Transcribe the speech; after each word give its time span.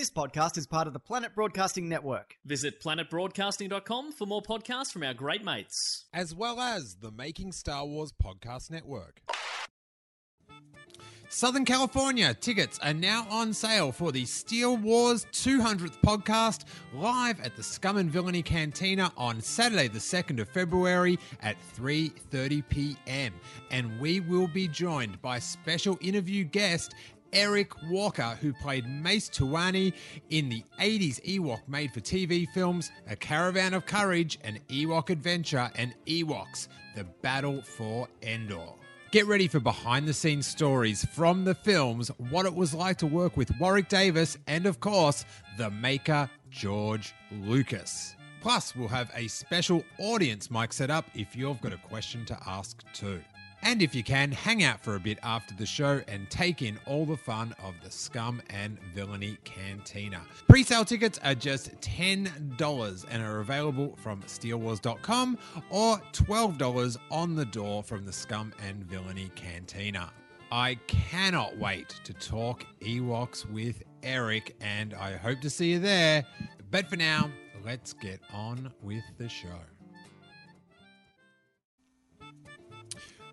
This 0.00 0.08
podcast 0.08 0.56
is 0.56 0.66
part 0.66 0.86
of 0.86 0.94
the 0.94 0.98
Planet 0.98 1.34
Broadcasting 1.34 1.86
Network. 1.86 2.38
Visit 2.46 2.80
planetbroadcasting.com 2.82 4.12
for 4.12 4.24
more 4.24 4.40
podcasts 4.40 4.90
from 4.90 5.02
our 5.02 5.12
great 5.12 5.44
mates. 5.44 6.06
as 6.14 6.34
well 6.34 6.58
as 6.58 6.96
the 7.02 7.10
Making 7.10 7.52
Star 7.52 7.84
Wars 7.84 8.10
Podcast 8.10 8.70
Network. 8.70 9.20
Southern 11.28 11.64
California 11.64 12.32
tickets 12.32 12.78
are 12.82 12.94
now 12.94 13.26
on 13.30 13.52
sale 13.52 13.92
for 13.92 14.10
the 14.10 14.24
Steele 14.24 14.76
Wars 14.78 15.26
200th 15.32 16.00
podcast 16.04 16.64
live 16.94 17.38
at 17.40 17.54
the 17.54 17.62
Scum 17.62 17.98
and 17.98 18.10
Villainy 18.10 18.42
Cantina 18.42 19.12
on 19.18 19.40
Saturday 19.40 19.86
the 19.86 19.98
2nd 19.98 20.40
of 20.40 20.48
February 20.48 21.18
at 21.42 21.56
3:30 21.76 22.64
p.m. 22.70 23.34
and 23.70 24.00
we 24.00 24.20
will 24.20 24.48
be 24.48 24.66
joined 24.66 25.20
by 25.22 25.38
special 25.38 25.98
interview 26.00 26.42
guest 26.42 26.94
Eric 27.32 27.72
Walker, 27.88 28.36
who 28.40 28.52
played 28.52 28.86
Mace 28.88 29.28
Towani 29.28 29.92
in 30.30 30.48
the 30.48 30.64
80s 30.80 31.20
Ewok 31.22 31.60
made 31.68 31.92
for 31.92 32.00
TV 32.00 32.48
films 32.48 32.90
A 33.08 33.16
Caravan 33.16 33.74
of 33.74 33.86
Courage, 33.86 34.38
An 34.44 34.58
Ewok 34.68 35.10
Adventure, 35.10 35.70
and 35.76 35.94
Ewoks 36.06 36.68
The 36.96 37.04
Battle 37.22 37.62
for 37.62 38.08
Endor. 38.22 38.74
Get 39.10 39.26
ready 39.26 39.48
for 39.48 39.58
behind 39.58 40.06
the 40.06 40.12
scenes 40.12 40.46
stories 40.46 41.04
from 41.06 41.44
the 41.44 41.54
films, 41.54 42.10
what 42.30 42.46
it 42.46 42.54
was 42.54 42.72
like 42.72 42.96
to 42.98 43.06
work 43.06 43.36
with 43.36 43.50
Warwick 43.58 43.88
Davis, 43.88 44.38
and 44.46 44.66
of 44.66 44.78
course, 44.78 45.24
the 45.58 45.70
maker 45.70 46.30
George 46.50 47.12
Lucas. 47.32 48.14
Plus, 48.40 48.74
we'll 48.74 48.88
have 48.88 49.10
a 49.14 49.26
special 49.28 49.84
audience 49.98 50.50
mic 50.50 50.72
set 50.72 50.90
up 50.90 51.04
if 51.14 51.36
you've 51.36 51.60
got 51.60 51.72
a 51.72 51.76
question 51.76 52.24
to 52.24 52.38
ask 52.46 52.82
too. 52.92 53.20
And 53.62 53.82
if 53.82 53.94
you 53.94 54.02
can, 54.02 54.32
hang 54.32 54.62
out 54.62 54.82
for 54.82 54.96
a 54.96 55.00
bit 55.00 55.18
after 55.22 55.54
the 55.54 55.66
show 55.66 56.00
and 56.08 56.28
take 56.30 56.62
in 56.62 56.78
all 56.86 57.04
the 57.04 57.16
fun 57.16 57.54
of 57.62 57.74
the 57.84 57.90
Scum 57.90 58.40
and 58.50 58.78
Villainy 58.94 59.36
Cantina. 59.44 60.22
Pre 60.48 60.62
sale 60.62 60.84
tickets 60.84 61.20
are 61.22 61.34
just 61.34 61.78
$10 61.80 63.04
and 63.10 63.22
are 63.22 63.40
available 63.40 63.96
from 63.96 64.22
steelewars.com 64.22 65.38
or 65.68 65.98
$12 66.12 66.96
on 67.10 67.34
the 67.34 67.44
door 67.44 67.82
from 67.82 68.06
the 68.06 68.12
Scum 68.12 68.52
and 68.66 68.84
Villainy 68.84 69.30
Cantina. 69.34 70.10
I 70.52 70.76
cannot 70.86 71.56
wait 71.58 71.88
to 72.04 72.12
talk 72.14 72.64
Ewoks 72.80 73.48
with 73.48 73.82
Eric, 74.02 74.56
and 74.60 74.94
I 74.94 75.16
hope 75.16 75.40
to 75.42 75.50
see 75.50 75.72
you 75.72 75.78
there. 75.78 76.24
But 76.70 76.88
for 76.88 76.96
now, 76.96 77.30
let's 77.64 77.92
get 77.92 78.20
on 78.32 78.72
with 78.82 79.04
the 79.18 79.28
show. 79.28 79.60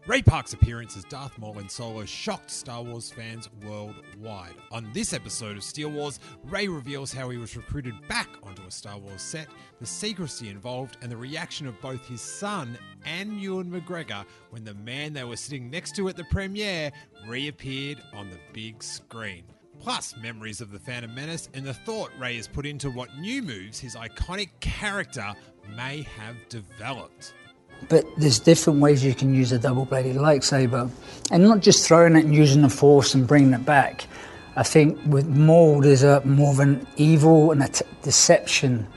Ray 0.08 0.22
Park's 0.22 0.54
appearance 0.54 0.96
as 0.96 1.04
Darth 1.04 1.38
Maul 1.38 1.60
in 1.60 1.68
Solo 1.68 2.06
shocked 2.06 2.50
Star 2.50 2.82
Wars 2.82 3.12
fans 3.12 3.50
worldwide. 3.66 4.56
On 4.72 4.90
this 4.94 5.12
episode 5.12 5.58
of 5.58 5.64
Steele 5.66 5.92
Wars, 5.92 6.22
Ray 6.46 6.70
reveals 6.70 7.12
how 7.12 7.30
he 7.30 7.38
was 7.38 7.58
recruited 7.58 7.94
back 8.08 8.30
onto 8.42 8.64
a 8.64 8.72
Star 8.72 8.98
Wars 8.98 9.22
set, 9.22 9.50
the 9.82 9.86
secrecy 9.86 10.48
involved, 10.48 10.96
and 11.02 11.12
the 11.12 11.18
reaction 11.18 11.68
of 11.68 11.82
both 11.82 12.08
his 12.08 12.22
son 12.22 12.78
and 13.06 13.42
Ewan 13.42 13.70
McGregor 13.70 14.24
when 14.52 14.64
the 14.64 14.76
man 14.76 15.12
they 15.12 15.26
were 15.26 15.36
sitting 15.36 15.70
next 15.70 15.94
to 15.98 16.08
at 16.08 16.16
the 16.16 16.24
premiere 16.32 16.90
reappeared 17.28 18.02
on 18.14 18.30
the 18.30 18.40
big 18.54 18.82
screen. 18.82 19.44
Plus, 19.78 20.16
memories 20.16 20.62
of 20.62 20.72
the 20.72 20.80
Phantom 20.80 21.14
Menace 21.14 21.50
and 21.54 21.66
the 21.66 21.74
thought 21.74 22.12
Ray 22.18 22.38
has 22.38 22.48
put 22.48 22.66
into 22.66 22.90
what 22.90 23.18
new 23.18 23.42
moves 23.42 23.78
his 23.78 23.98
iconic 23.98 24.52
character 24.62 25.34
may 25.76 26.04
have 26.04 26.38
developed. 26.48 27.34
But 27.90 28.06
there's 28.18 28.40
different 28.40 28.80
ways 28.80 29.04
you 29.04 29.14
can 29.14 29.34
use 29.34 29.52
a 29.52 29.60
double-bladed 29.60 30.16
lightsaber, 30.16 30.90
and 31.32 31.44
not 31.44 31.62
just 31.62 31.88
throwing 31.88 32.16
it 32.16 32.26
and 32.26 32.36
using 32.36 32.62
the 32.62 32.70
force 32.70 33.14
and 33.14 33.28
bringing 33.28 33.54
it 33.54 33.66
back. 33.66 34.08
I 34.56 34.64
think 34.64 35.00
with 35.06 35.28
Maul, 35.28 35.82
there's 35.82 36.04
a 36.04 36.22
more 36.26 36.52
of 36.52 36.60
an 36.60 36.86
evil 36.98 37.52
and 37.52 37.64
a 37.64 37.68
t- 37.68 37.86
deception 38.02 38.88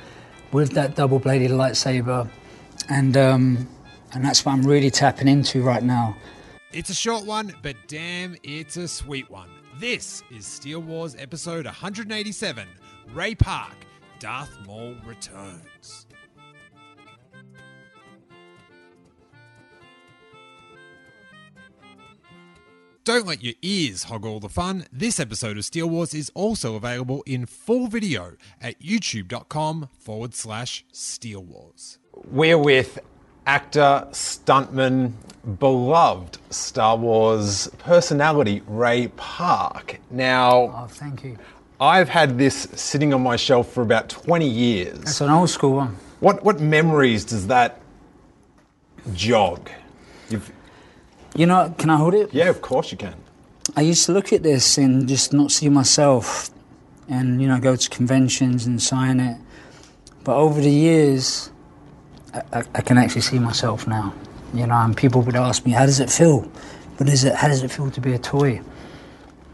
with 0.53 0.73
that 0.73 0.97
double-bladed 0.97 1.51
lightsaber, 1.51 2.29
and 2.89 3.17
um, 3.17 3.69
and 4.13 4.25
that's 4.25 4.45
what 4.45 4.53
I'm 4.53 4.63
really 4.63 4.91
tapping 4.91 5.29
into 5.29 5.63
right 5.63 5.83
now. 5.83 6.17
It's 6.73 6.91
a 6.91 6.95
short 6.95 7.27
one, 7.27 7.55
but 7.63 7.77
damn, 7.89 8.37
it's 8.43 8.77
a 8.77 8.89
sweet 8.89 9.31
one. 9.31 9.51
This 9.79 10.23
is 10.31 10.47
Steele 10.47 10.81
Wars 10.81 11.17
episode 11.19 11.65
187 11.65 12.69
Ray 13.13 13.35
Park, 13.35 13.75
Darth 14.19 14.57
Maul 14.67 14.95
returns. 15.05 16.07
Don't 23.05 23.27
let 23.27 23.43
your 23.43 23.55
ears 23.63 24.05
hog 24.05 24.27
all 24.27 24.41
the 24.41 24.49
fun. 24.49 24.85
This 24.93 25.19
episode 25.19 25.57
of 25.57 25.65
Steele 25.65 25.89
Wars 25.89 26.13
is 26.13 26.31
also 26.35 26.77
available 26.77 27.23
in 27.27 27.47
full 27.47 27.87
video 27.87 28.35
at 28.61 28.79
youtube.com 28.79 29.89
forward 29.99 30.35
slash 30.35 30.85
Steele 30.93 31.43
Wars. 31.43 31.99
We're 32.31 32.59
with 32.59 32.99
actor, 33.47 34.07
stuntman, 34.11 35.13
beloved 35.59 36.39
Star 36.51 36.97
Wars 36.97 37.69
personality 37.79 38.63
Ray 38.67 39.09
Park. 39.17 39.99
Now, 40.11 40.53
Oh, 40.77 40.87
thank 40.89 41.25
you. 41.25 41.39
I've 41.81 42.11
had 42.11 42.37
this 42.37 42.69
sitting 42.75 43.15
on 43.15 43.23
my 43.23 43.37
shelf 43.37 43.73
for 43.73 43.81
about 43.83 44.11
20 44.11 44.47
years. 44.47 44.99
It's 44.99 45.21
an 45.23 45.31
old 45.31 45.49
school 45.49 45.77
one. 45.77 45.97
What 46.21 46.45
what 46.45 46.61
memories 46.61 47.25
does 47.25 47.47
that 47.47 47.81
jog? 49.15 49.71
You've, 50.29 50.53
You 51.41 51.47
know, 51.47 51.75
can 51.79 51.89
I 51.89 51.97
hold 51.97 52.13
it? 52.13 52.35
yeah, 52.35 52.51
of 52.51 52.61
course 52.61 52.93
you 52.93 52.99
can. 52.99 53.15
I 53.75 53.81
used 53.81 54.05
to 54.05 54.13
look 54.13 54.31
at 54.31 54.43
this 54.43 54.77
and 54.77 55.09
just 55.09 55.33
not 55.33 55.51
see 55.51 55.71
myself 55.71 56.51
and, 57.09 57.41
you 57.41 57.49
know, 57.49 57.59
go 57.59 57.77
to 57.77 57.89
conventions 57.89 58.67
and 58.67 58.83
sign 58.83 59.21
it. 59.21 59.39
But 60.23 60.37
over 60.37 60.61
the 60.61 60.71
years, 60.71 61.51
I, 62.35 62.63
I, 62.75 62.83
can 62.83 62.99
actually 62.99 63.23
see 63.23 63.39
myself 63.39 63.87
now. 63.87 64.13
You 64.53 64.67
know, 64.67 64.75
and 64.75 64.95
people 64.95 65.23
would 65.23 65.35
ask 65.35 65.65
me, 65.65 65.73
how 65.73 65.87
does 65.87 65.99
it 65.99 66.11
feel? 66.11 66.41
What 66.99 67.09
is 67.09 67.25
it? 67.25 67.35
How 67.35 67.49
does 67.49 67.63
it 67.63 67.71
feel 67.71 67.91
to 67.91 68.01
be 68.03 68.13
a 68.13 68.19
toy? 68.19 68.61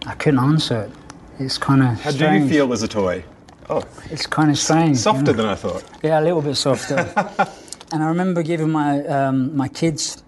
I 0.07 0.15
couldn't 0.15 0.41
answer 0.41 0.81
it. 0.81 0.91
It's 1.39 1.57
kind 1.57 1.85
of 1.85 2.01
How 2.01 2.11
do 2.11 2.33
you 2.35 2.49
feel 2.49 2.73
as 2.73 2.83
a 2.83 2.89
toy? 2.89 3.23
Oh, 3.71 3.85
It's 4.11 4.27
kind 4.27 4.51
of 4.51 4.59
strange. 4.59 4.91
you 4.91 4.95
softer 4.97 5.27
know? 5.27 5.33
than 5.35 5.47
I 5.47 5.55
thought. 5.55 5.85
Yeah, 6.03 6.19
a 6.19 6.23
little 6.23 6.43
bit 6.43 6.57
softer. 6.57 6.97
and 7.93 8.03
I 8.03 8.09
remember 8.09 8.43
giving 8.43 8.71
my 8.71 9.07
um, 9.07 9.57
my 9.57 9.69
kids 9.69 10.25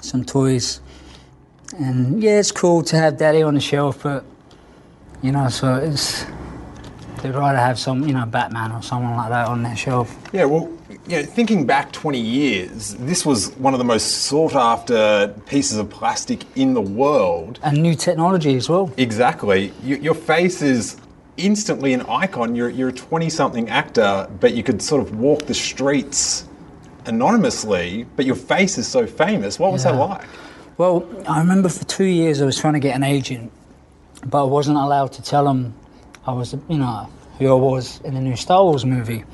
some 0.00 0.24
toys, 0.24 0.80
and 1.78 2.22
yeah, 2.22 2.38
it's 2.38 2.52
cool 2.52 2.82
to 2.82 2.96
have 2.96 3.16
Daddy 3.16 3.42
on 3.42 3.54
the 3.54 3.60
shelf, 3.60 4.02
but 4.02 4.24
you 5.22 5.32
know, 5.32 5.48
so 5.48 5.76
it's 5.76 6.24
they'd 7.22 7.34
rather 7.34 7.58
have 7.58 7.78
some, 7.78 8.06
you 8.06 8.14
know, 8.14 8.26
Batman 8.26 8.72
or 8.72 8.82
someone 8.82 9.16
like 9.16 9.30
that 9.30 9.48
on 9.48 9.62
their 9.62 9.76
shelf. 9.76 10.16
Yeah, 10.32 10.44
well, 10.44 10.72
you 11.06 11.16
know, 11.16 11.22
thinking 11.24 11.66
back 11.66 11.92
20 11.92 12.18
years, 12.18 12.94
this 12.94 13.26
was 13.26 13.50
one 13.56 13.74
of 13.74 13.78
the 13.78 13.84
most 13.84 14.22
sought 14.22 14.54
after 14.54 15.34
pieces 15.46 15.78
of 15.78 15.90
plastic 15.90 16.44
in 16.56 16.74
the 16.74 16.80
world. 16.80 17.58
And 17.62 17.82
new 17.82 17.94
technology 17.94 18.56
as 18.56 18.68
well. 18.68 18.92
Exactly. 18.96 19.72
You, 19.82 19.96
your 19.96 20.14
face 20.14 20.62
is 20.62 20.96
instantly 21.36 21.92
an 21.92 22.02
icon. 22.02 22.54
You're, 22.54 22.70
you're 22.70 22.88
a 22.88 22.92
20 22.92 23.30
something 23.30 23.68
actor, 23.68 24.28
but 24.40 24.54
you 24.54 24.62
could 24.62 24.82
sort 24.82 25.02
of 25.02 25.18
walk 25.18 25.46
the 25.46 25.54
streets 25.54 26.47
anonymously, 27.08 28.06
but 28.16 28.24
your 28.24 28.36
face 28.36 28.78
is 28.78 28.86
so 28.86 29.06
famous. 29.06 29.58
What 29.58 29.72
was 29.72 29.84
that 29.84 29.94
like? 29.94 30.26
Well, 30.76 31.08
I 31.28 31.40
remember 31.40 31.68
for 31.68 31.84
two 31.84 32.04
years 32.04 32.40
I 32.40 32.44
was 32.44 32.58
trying 32.58 32.74
to 32.74 32.80
get 32.80 32.94
an 32.94 33.02
agent, 33.02 33.50
but 34.24 34.42
I 34.42 34.46
wasn't 34.46 34.78
allowed 34.78 35.12
to 35.14 35.22
tell 35.22 35.44
them 35.44 35.74
I 36.26 36.32
was, 36.32 36.52
you 36.68 36.78
know, 36.78 37.08
who 37.38 37.50
I 37.50 37.54
was 37.54 38.00
in 38.02 38.14
the 38.14 38.20
new 38.20 38.36
Star 38.36 38.62
Wars 38.62 38.84
movie. 38.84 39.24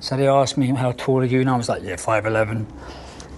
So 0.00 0.16
they 0.16 0.28
asked 0.28 0.58
me, 0.58 0.66
how 0.68 0.92
tall 0.92 1.20
are 1.20 1.24
you? 1.24 1.40
And 1.40 1.48
I 1.48 1.56
was 1.56 1.68
like, 1.68 1.82
yeah, 1.82 1.94
5'11". 1.94 2.66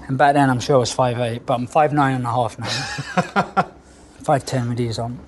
And 0.08 0.18
back 0.18 0.34
then 0.34 0.50
I'm 0.50 0.60
sure 0.60 0.76
I 0.76 0.78
was 0.78 0.94
5'8", 0.94 1.46
but 1.46 1.54
I'm 1.54 1.66
5'9 1.66 2.16
and 2.16 2.24
a 2.24 2.28
half 2.28 2.58
now. 2.58 2.66
5'10 4.22 4.68
with 4.70 4.78
these 4.78 4.98
on. 4.98 5.20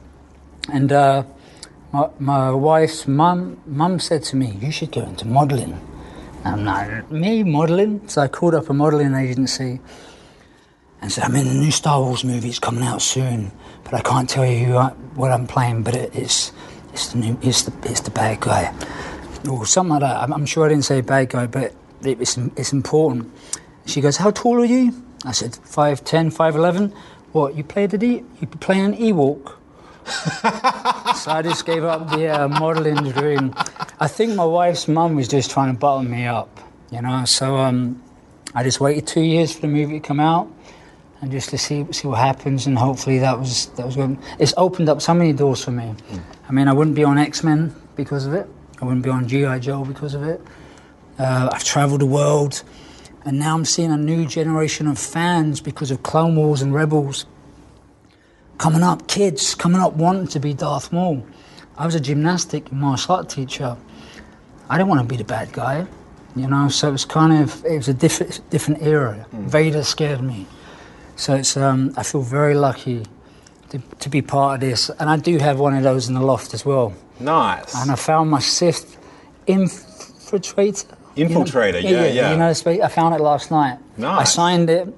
And 0.73 0.91
uh, 0.91 1.23
my, 1.93 2.09
my 2.19 2.51
wife's 2.51 3.07
mum, 3.07 3.61
mum 3.67 4.01
said 4.01 4.25
to 4.25 4.37
me, 4.37 4.59
you 4.61 4.73
should 4.73 4.91
go 4.91 5.03
into 5.03 5.27
modelling. 5.27 5.81
I'm 6.49 6.65
like, 6.65 7.11
me, 7.11 7.43
modelling? 7.43 8.09
So 8.09 8.23
I 8.23 8.29
called 8.29 8.55
up 8.55 8.69
a 8.71 8.75
modelling 8.75 9.15
agency 9.15 9.81
and 11.01 11.13
said, 11.13 11.25
"I'm 11.25 11.37
in 11.37 11.47
a 11.47 11.55
new 11.55 11.71
Star 11.71 12.01
Wars 12.01 12.25
movie. 12.25 12.49
It's 12.49 12.59
coming 12.59 12.83
out 12.83 13.03
soon, 13.03 13.53
but 13.85 13.95
I 13.95 14.01
can't 14.01 14.29
tell 14.29 14.47
you 14.47 14.77
I, 14.77 14.91
what 15.15 15.31
I'm 15.31 15.47
playing. 15.47 15.83
But 15.83 15.95
it, 15.95 16.15
it's 16.15 16.53
it's 16.93 17.13
the 17.13 17.19
new 17.19 17.39
it's 17.43 17.63
the 17.63 17.73
it's 17.91 18.01
the 18.01 18.11
bad 18.11 18.41
guy, 18.41 18.75
or 19.49 19.67
something 19.67 19.93
like 19.93 20.01
that. 20.01 20.23
I'm, 20.23 20.33
I'm 20.33 20.47
sure 20.47 20.67
I 20.67 20.69
didn't 20.69 20.85
say 20.85 21.01
bad 21.01 21.31
guy, 21.31 21.47
but 21.47 21.75
it, 22.03 22.21
it's 22.21 22.37
it's 22.57 22.73
important." 22.73 23.31
She 23.87 24.01
goes, 24.01 24.17
"How 24.17 24.31
tall 24.31 24.61
are 24.61 24.65
you?" 24.65 24.93
I 25.25 25.33
said, 25.33 25.53
5'10", 25.53 26.33
5'11". 26.33 26.93
What 27.33 27.57
you 27.57 27.65
play 27.65 27.87
the 27.87 27.99
D? 27.99 28.25
You 28.41 28.47
play 28.47 28.79
an 28.79 28.95
Ewok? 28.95 29.58
so 31.17 31.31
I 31.31 31.41
just 31.43 31.67
gave 31.67 31.85
up 31.85 32.11
the 32.11 32.29
uh, 32.29 32.49
modeling 32.49 33.11
dream. 33.13 33.55
I 34.01 34.09
think 34.09 34.35
my 34.35 34.45
wife's 34.45 34.89
mum 34.89 35.17
was 35.17 35.29
just 35.29 35.51
trying 35.51 35.73
to 35.73 35.79
button 35.79 36.11
me 36.11 36.27
up, 36.27 36.61
you 36.91 37.03
know. 37.03 37.25
So 37.25 37.57
um, 37.57 38.03
I 38.55 38.63
just 38.63 38.81
waited 38.81 39.07
two 39.07 39.21
years 39.21 39.53
for 39.53 39.63
the 39.63 39.69
movie 39.69 40.01
to 40.01 40.07
come 40.07 40.21
out, 40.21 40.51
and 41.21 41.31
just 41.31 41.51
to 41.51 41.59
see 41.59 41.87
see 41.93 42.09
what 42.09 42.19
happens. 42.19 42.67
And 42.67 42.79
hopefully 42.79 43.19
that 43.19 43.39
was 43.39 43.67
that 43.77 43.85
was 43.85 43.97
good. 43.97 44.17
It's 44.39 44.55
opened 44.57 44.89
up 44.89 45.03
so 45.03 45.15
many 45.15 45.33
doors 45.33 45.65
for 45.65 45.73
me. 45.73 45.95
I 46.49 46.53
mean, 46.53 46.69
I 46.69 46.73
wouldn't 46.73 46.97
be 46.97 47.05
on 47.05 47.19
X 47.19 47.45
Men 47.45 47.75
because 47.97 48.25
of 48.25 48.35
it. 48.35 48.49
I 48.81 48.85
wouldn't 48.85 49.05
be 49.05 49.11
on 49.11 49.29
GI 49.29 49.61
Joe 49.61 49.85
because 49.85 50.15
of 50.15 50.23
it. 50.23 50.41
Uh, 51.19 51.51
I've 51.53 51.65
travelled 51.65 52.01
the 52.01 52.07
world, 52.07 52.63
and 53.25 53.39
now 53.39 53.55
I'm 53.57 53.65
seeing 53.65 53.91
a 53.91 53.97
new 53.97 54.25
generation 54.25 54.87
of 54.87 54.99
fans 54.99 55.61
because 55.61 55.91
of 55.91 56.03
Clone 56.03 56.37
Wars 56.37 56.63
and 56.63 56.73
Rebels 56.73 57.27
coming 58.59 58.83
up, 58.83 59.07
kids 59.09 59.55
coming 59.55 59.81
up 59.81 59.95
wanting 59.95 60.27
to 60.29 60.41
be 60.41 60.53
Darth 60.53 60.93
Maul. 60.93 61.25
I 61.77 61.87
was 61.87 61.95
a 61.95 62.01
gymnastic 62.01 62.71
martial 62.73 63.15
art 63.15 63.29
teacher. 63.29 63.77
I 64.69 64.77
didn't 64.77 64.89
want 64.89 65.01
to 65.01 65.07
be 65.07 65.17
the 65.17 65.25
bad 65.25 65.53
guy, 65.53 65.87
you 66.37 66.49
know. 66.49 66.69
So 66.69 66.89
it 66.89 66.93
was 66.93 67.05
kind 67.05 67.33
of 67.43 67.65
it 67.65 67.77
was 67.77 67.89
a 67.89 67.95
different 67.95 68.41
different 68.51 68.83
era. 68.83 69.27
Vader 69.33 69.85
scared 69.85 70.21
me, 70.21 70.47
so 71.17 71.35
it's 71.37 71.57
um, 71.57 71.95
I 71.97 72.03
feel 72.03 72.23
very 72.23 72.55
lucky 72.55 73.07
to, 73.71 73.79
to 73.79 74.09
be 74.09 74.21
part 74.21 74.57
of 74.57 74.61
this, 74.69 74.91
and 74.91 75.09
I 75.09 75.17
do 75.17 75.39
have 75.39 75.61
one 75.61 75.75
of 75.75 75.85
those 75.85 76.09
in 76.09 76.15
the 76.15 76.21
loft 76.21 76.53
as 76.53 76.67
well. 76.67 76.93
Nice. 77.21 77.75
And 77.75 77.91
I 77.91 77.97
found 77.97 78.31
my 78.31 78.41
Sith 78.41 78.97
infiltrator. 79.47 80.97
you 81.15 81.29
know? 81.29 81.41
Infiltrator, 81.45 81.83
yeah, 81.83 82.07
yeah. 82.07 82.31
You 82.33 82.37
know, 82.39 82.85
I 82.85 82.89
found 82.89 83.15
it 83.15 83.21
last 83.21 83.51
night. 83.51 83.79
Nice. 83.97 84.21
I 84.21 84.25
signed 84.25 84.71
it. 84.71 84.89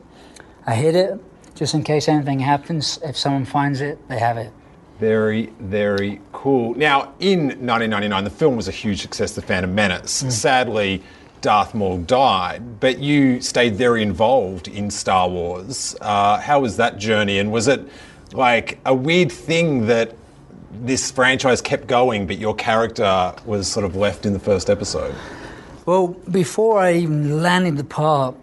I 0.67 0.75
hid 0.75 0.97
it 0.97 1.21
just 1.61 1.75
in 1.75 1.85
case 1.85 2.09
anything 2.09 2.41
happens. 2.41 2.99
If 3.05 3.19
someone 3.19 3.45
finds 3.45 3.83
it, 3.83 3.99
they 4.09 4.19
have 4.19 4.39
it. 4.39 4.51
Very, 4.99 5.53
very 5.61 6.19
cool. 6.33 6.75
Now, 6.75 7.12
in 7.21 7.49
1999, 7.49 8.25
the 8.25 8.31
film 8.31 8.57
was 8.57 8.67
a 8.67 8.71
huge 8.71 9.03
success, 9.03 9.35
The 9.35 9.43
Phantom 9.43 9.75
Menace. 9.75 10.23
Mm. 10.23 10.33
Sadly, 10.33 11.03
Darth 11.43 11.75
Maul 11.75 11.99
died, 11.99 12.81
but 12.81 12.99
you 12.99 13.43
stayed 13.43 13.77
very 13.77 14.03
involved 14.03 14.69
in 14.69 14.91
Star 14.91 15.29
Wars. 15.29 15.95
Uh, 16.01 16.41
how 16.41 16.61
was 16.61 16.79
that 16.79 16.97
journey? 16.97 17.39
And 17.39 17.53
was 17.53 17.69
it 17.69 17.87
like 18.33 18.79
a 18.87 18.95
weird 18.95 19.31
thing 19.31 19.87
that 19.87 20.17
this 20.81 21.11
franchise 21.11 21.61
kept 21.61 21.87
going, 21.87 22.27
but 22.27 22.39
your 22.39 22.55
character 22.55 23.35
was 23.45 23.71
sort 23.71 23.85
of 23.85 23.97
left 23.97 24.25
in 24.25 24.33
the 24.33 24.39
first 24.39 24.71
episode? 24.71 25.15
Well, 25.85 26.09
before 26.31 26.81
I 26.81 26.95
even 26.95 27.43
landed 27.43 27.77
the 27.77 27.85
part, 27.85 28.35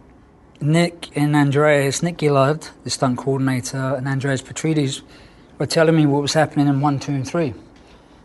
Nick 0.60 1.16
and 1.16 1.36
Andreas, 1.36 2.02
Nick 2.02 2.20
Gillard, 2.20 2.68
the 2.84 2.90
stunt 2.90 3.18
coordinator, 3.18 3.96
and 3.96 4.08
Andreas 4.08 4.42
Petrides 4.42 5.02
were 5.60 5.66
telling 5.66 5.96
me 5.96 6.06
what 6.06 6.22
was 6.22 6.34
happening 6.34 6.68
in 6.68 6.82
1, 6.82 7.00
2, 7.00 7.12
and 7.12 7.28
3. 7.28 7.54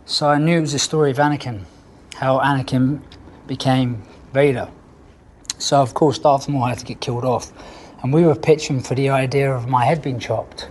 So 0.06 0.28
I 0.28 0.38
knew 0.38 0.58
it 0.58 0.62
was 0.62 0.72
the 0.72 0.78
story 0.78 1.10
of 1.10 1.18
Anakin, 1.18 1.64
how 2.14 2.38
Anakin 2.38 3.02
became 3.46 4.02
Vader. 4.32 4.68
So, 5.58 5.80
of 5.80 5.94
course, 5.94 6.18
Darth 6.18 6.48
Maul 6.48 6.66
had 6.66 6.78
to 6.78 6.84
get 6.84 7.00
killed 7.00 7.24
off. 7.24 7.52
And 8.02 8.12
we 8.12 8.24
were 8.24 8.34
pitching 8.34 8.80
for 8.80 8.94
the 8.94 9.10
idea 9.10 9.52
of 9.54 9.68
my 9.68 9.84
head 9.84 10.02
being 10.02 10.18
chopped 10.18 10.68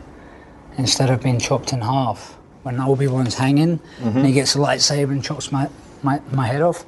instead 0.78 1.10
of 1.10 1.24
being 1.24 1.40
chopped 1.40 1.72
in 1.72 1.82
half. 1.82 2.38
When 2.64 2.80
Obi 2.80 3.08
Wan's 3.08 3.36
hanging 3.36 3.80
and 4.02 4.26
he 4.26 4.34
gets 4.34 4.56
a 4.56 4.60
lightsaber 4.60 5.12
and 5.12 5.24
chops 5.24 5.52
my, 5.52 5.70
my, 6.04 6.22
my 6.32 6.46
head 6.46 6.62
off. 6.62 6.86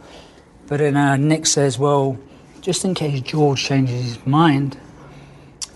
But 0.67 0.77
then 0.79 0.95
uh, 0.97 1.15
Nick 1.15 1.45
says, 1.47 1.79
well, 1.79 2.17
just 2.63 2.85
in 2.85 2.93
case 2.95 3.19
George 3.21 3.61
changes 3.63 4.03
his 4.15 4.25
mind, 4.25 4.77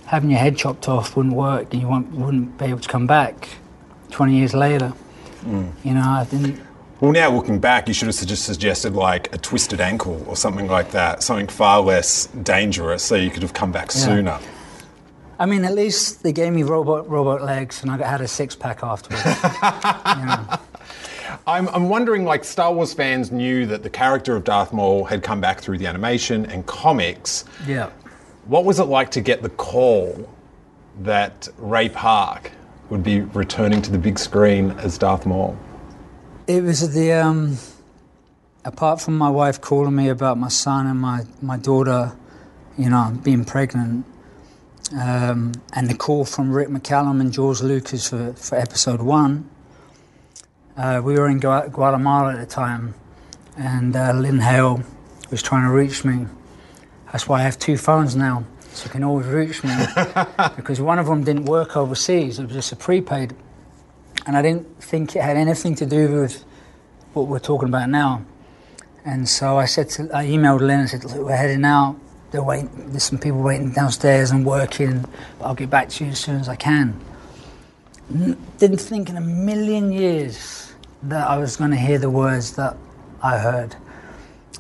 having 0.06 0.30
your 0.32 0.40
head 0.40 0.58
chopped 0.58 0.88
off 0.88 1.16
wouldn't 1.18 1.36
work 1.36 1.72
and 1.74 1.82
you 1.82 1.88
won't, 1.88 2.10
wouldn't 2.12 2.58
be 2.58 2.66
able 2.66 2.80
to 2.80 2.88
come 2.90 3.06
back 3.06 3.50
20 4.12 4.36
years 4.36 4.54
later. 4.54 4.90
Hmm. 5.42 5.66
You 5.84 5.94
know, 5.94 6.02
I 6.02 6.26
didn't. 6.30 6.60
Well, 7.02 7.12
now 7.12 7.30
looking 7.30 7.60
back, 7.60 7.88
you 7.88 7.94
should 7.94 8.08
have 8.08 8.16
just 8.26 8.46
suggested 8.46 8.94
like 8.94 9.32
a 9.36 9.38
twisted 9.38 9.82
ankle 9.82 10.24
or 10.28 10.36
something 10.36 10.68
like 10.68 10.92
that, 10.92 11.22
something 11.22 11.48
far 11.48 11.82
less 11.82 12.26
dangerous, 12.28 13.04
so 13.04 13.16
you 13.16 13.30
could 13.30 13.44
have 13.44 13.54
come 13.54 13.72
back 13.72 13.90
Yeah. 13.94 14.02
sooner. 14.06 14.40
I 15.40 15.46
mean, 15.46 15.66
at 15.66 15.76
least 15.76 16.24
they 16.24 16.32
gave 16.32 16.52
me 16.54 16.64
robot 16.64 17.08
robot 17.08 17.44
legs 17.44 17.84
and 17.84 17.92
I 17.92 17.98
had 18.08 18.22
a 18.22 18.28
six 18.28 18.56
pack 18.56 18.82
afterwards. 18.82 19.24
you 20.18 20.26
know. 20.26 20.60
I'm, 21.48 21.70
I'm 21.70 21.88
wondering, 21.88 22.26
like, 22.26 22.44
Star 22.44 22.74
Wars 22.74 22.94
fans 22.94 23.32
knew 23.32 23.66
that 23.68 23.82
the 23.82 23.90
character 23.90 24.36
of 24.36 24.44
Darth 24.44 24.74
Maul 24.74 25.06
had 25.06 25.24
come 25.24 25.40
back 25.40 25.62
through 25.62 25.78
the 25.78 25.88
animation 25.88 26.46
and 26.46 26.66
comics. 26.66 27.46
Yeah. 27.66 27.90
What 28.46 28.66
was 28.66 28.80
it 28.80 28.84
like 28.84 29.12
to 29.12 29.22
get 29.22 29.42
the 29.42 29.50
call 29.50 30.30
that 31.00 31.48
Ray 31.58 31.88
Park 31.88 32.52
would 32.90 33.02
be 33.02 33.22
returning 33.22 33.82
to 33.84 33.92
the 33.92 33.98
big 33.98 34.20
screen 34.20 34.72
as 34.72 34.98
Darth 34.98 35.26
Maul? 35.26 35.58
It 36.48 36.64
was 36.64 36.94
the 36.94 37.14
um, 37.14 37.58
apart 38.66 39.00
from 39.00 39.18
my 39.18 39.30
wife 39.30 39.62
calling 39.62 39.96
me 39.96 40.10
about 40.10 40.38
my 40.38 40.50
son 40.50 40.86
and 40.86 41.00
my, 41.00 41.24
my 41.42 41.58
daughter, 41.58 42.14
you 42.78 42.90
know, 42.90 43.18
being 43.24 43.46
pregnant, 43.46 44.06
um, 45.00 45.54
and 45.74 45.90
the 45.90 45.96
call 45.96 46.26
from 46.26 46.52
Rick 46.52 46.68
McCallum 46.70 47.22
and 47.22 47.32
George 47.32 47.62
Lucas 47.62 48.10
for, 48.10 48.34
for 48.34 48.58
episode 48.58 49.02
one. 49.02 49.50
Uh, 50.78 51.02
we 51.04 51.16
were 51.16 51.28
in 51.28 51.40
Gua- 51.40 51.70
Guatemala 51.70 52.34
at 52.34 52.40
the 52.40 52.46
time, 52.46 52.94
and 53.58 53.96
uh, 53.96 54.14
Lynne 54.14 54.40
Hale 54.40 54.84
was 55.32 55.42
trying 55.42 55.64
to 55.64 55.72
reach 55.72 56.06
me. 56.06 56.28
That's 57.12 57.28
why 57.28 57.40
I 57.40 57.44
have 57.44 57.58
two 57.58 57.78
phones 57.78 58.16
now, 58.16 58.46
so 58.74 58.86
you 58.86 58.92
can 58.92 59.04
always 59.04 59.26
reach 59.28 59.64
me. 59.64 59.76
because 60.56 60.80
one 60.80 61.00
of 61.00 61.08
them 61.08 61.24
didn't 61.24 61.46
work 61.46 61.76
overseas; 61.76 62.40
it 62.40 62.44
was 62.44 62.54
just 62.54 62.72
a 62.72 62.76
prepaid 62.76 63.34
and 64.28 64.36
I 64.36 64.42
didn't 64.42 64.84
think 64.84 65.16
it 65.16 65.22
had 65.22 65.38
anything 65.38 65.74
to 65.76 65.86
do 65.86 66.22
with 66.22 66.44
what 67.14 67.28
we're 67.28 67.40
talking 67.40 67.70
about 67.70 67.90
now. 67.90 68.26
And 69.06 69.28
so 69.28 69.58
I 69.58 69.66
said 69.66 69.90
to, 69.92 70.04
I 70.14 70.26
emailed 70.26 70.60
Lynne 70.60 70.82
and 70.82 70.90
said, 70.90 71.06
Look, 71.06 71.16
we're 71.16 71.36
heading 71.36 71.64
out. 71.64 71.98
They're 72.32 72.44
waiting. 72.44 72.70
There's 72.92 73.04
some 73.04 73.20
people 73.20 73.42
waiting 73.42 73.72
downstairs 73.72 74.32
and 74.32 74.46
working. 74.46 75.06
But 75.40 75.46
I'll 75.46 75.56
get 75.56 75.70
back 75.70 75.88
to 75.90 76.04
you 76.04 76.12
as 76.12 76.20
soon 76.20 76.36
as 76.36 76.50
I 76.50 76.58
can. 76.58 77.00
N- 78.14 78.38
didn't 78.58 78.82
think 78.82 79.10
in 79.10 79.16
a 79.16 79.22
million 79.22 79.94
years 79.94 80.67
that 81.04 81.28
I 81.28 81.38
was 81.38 81.56
going 81.58 81.72
to 81.72 81.78
hear 81.78 81.98
the 81.98 82.10
words 82.10 82.56
that 82.56 82.76
I 83.22 83.38
heard. 83.38 83.76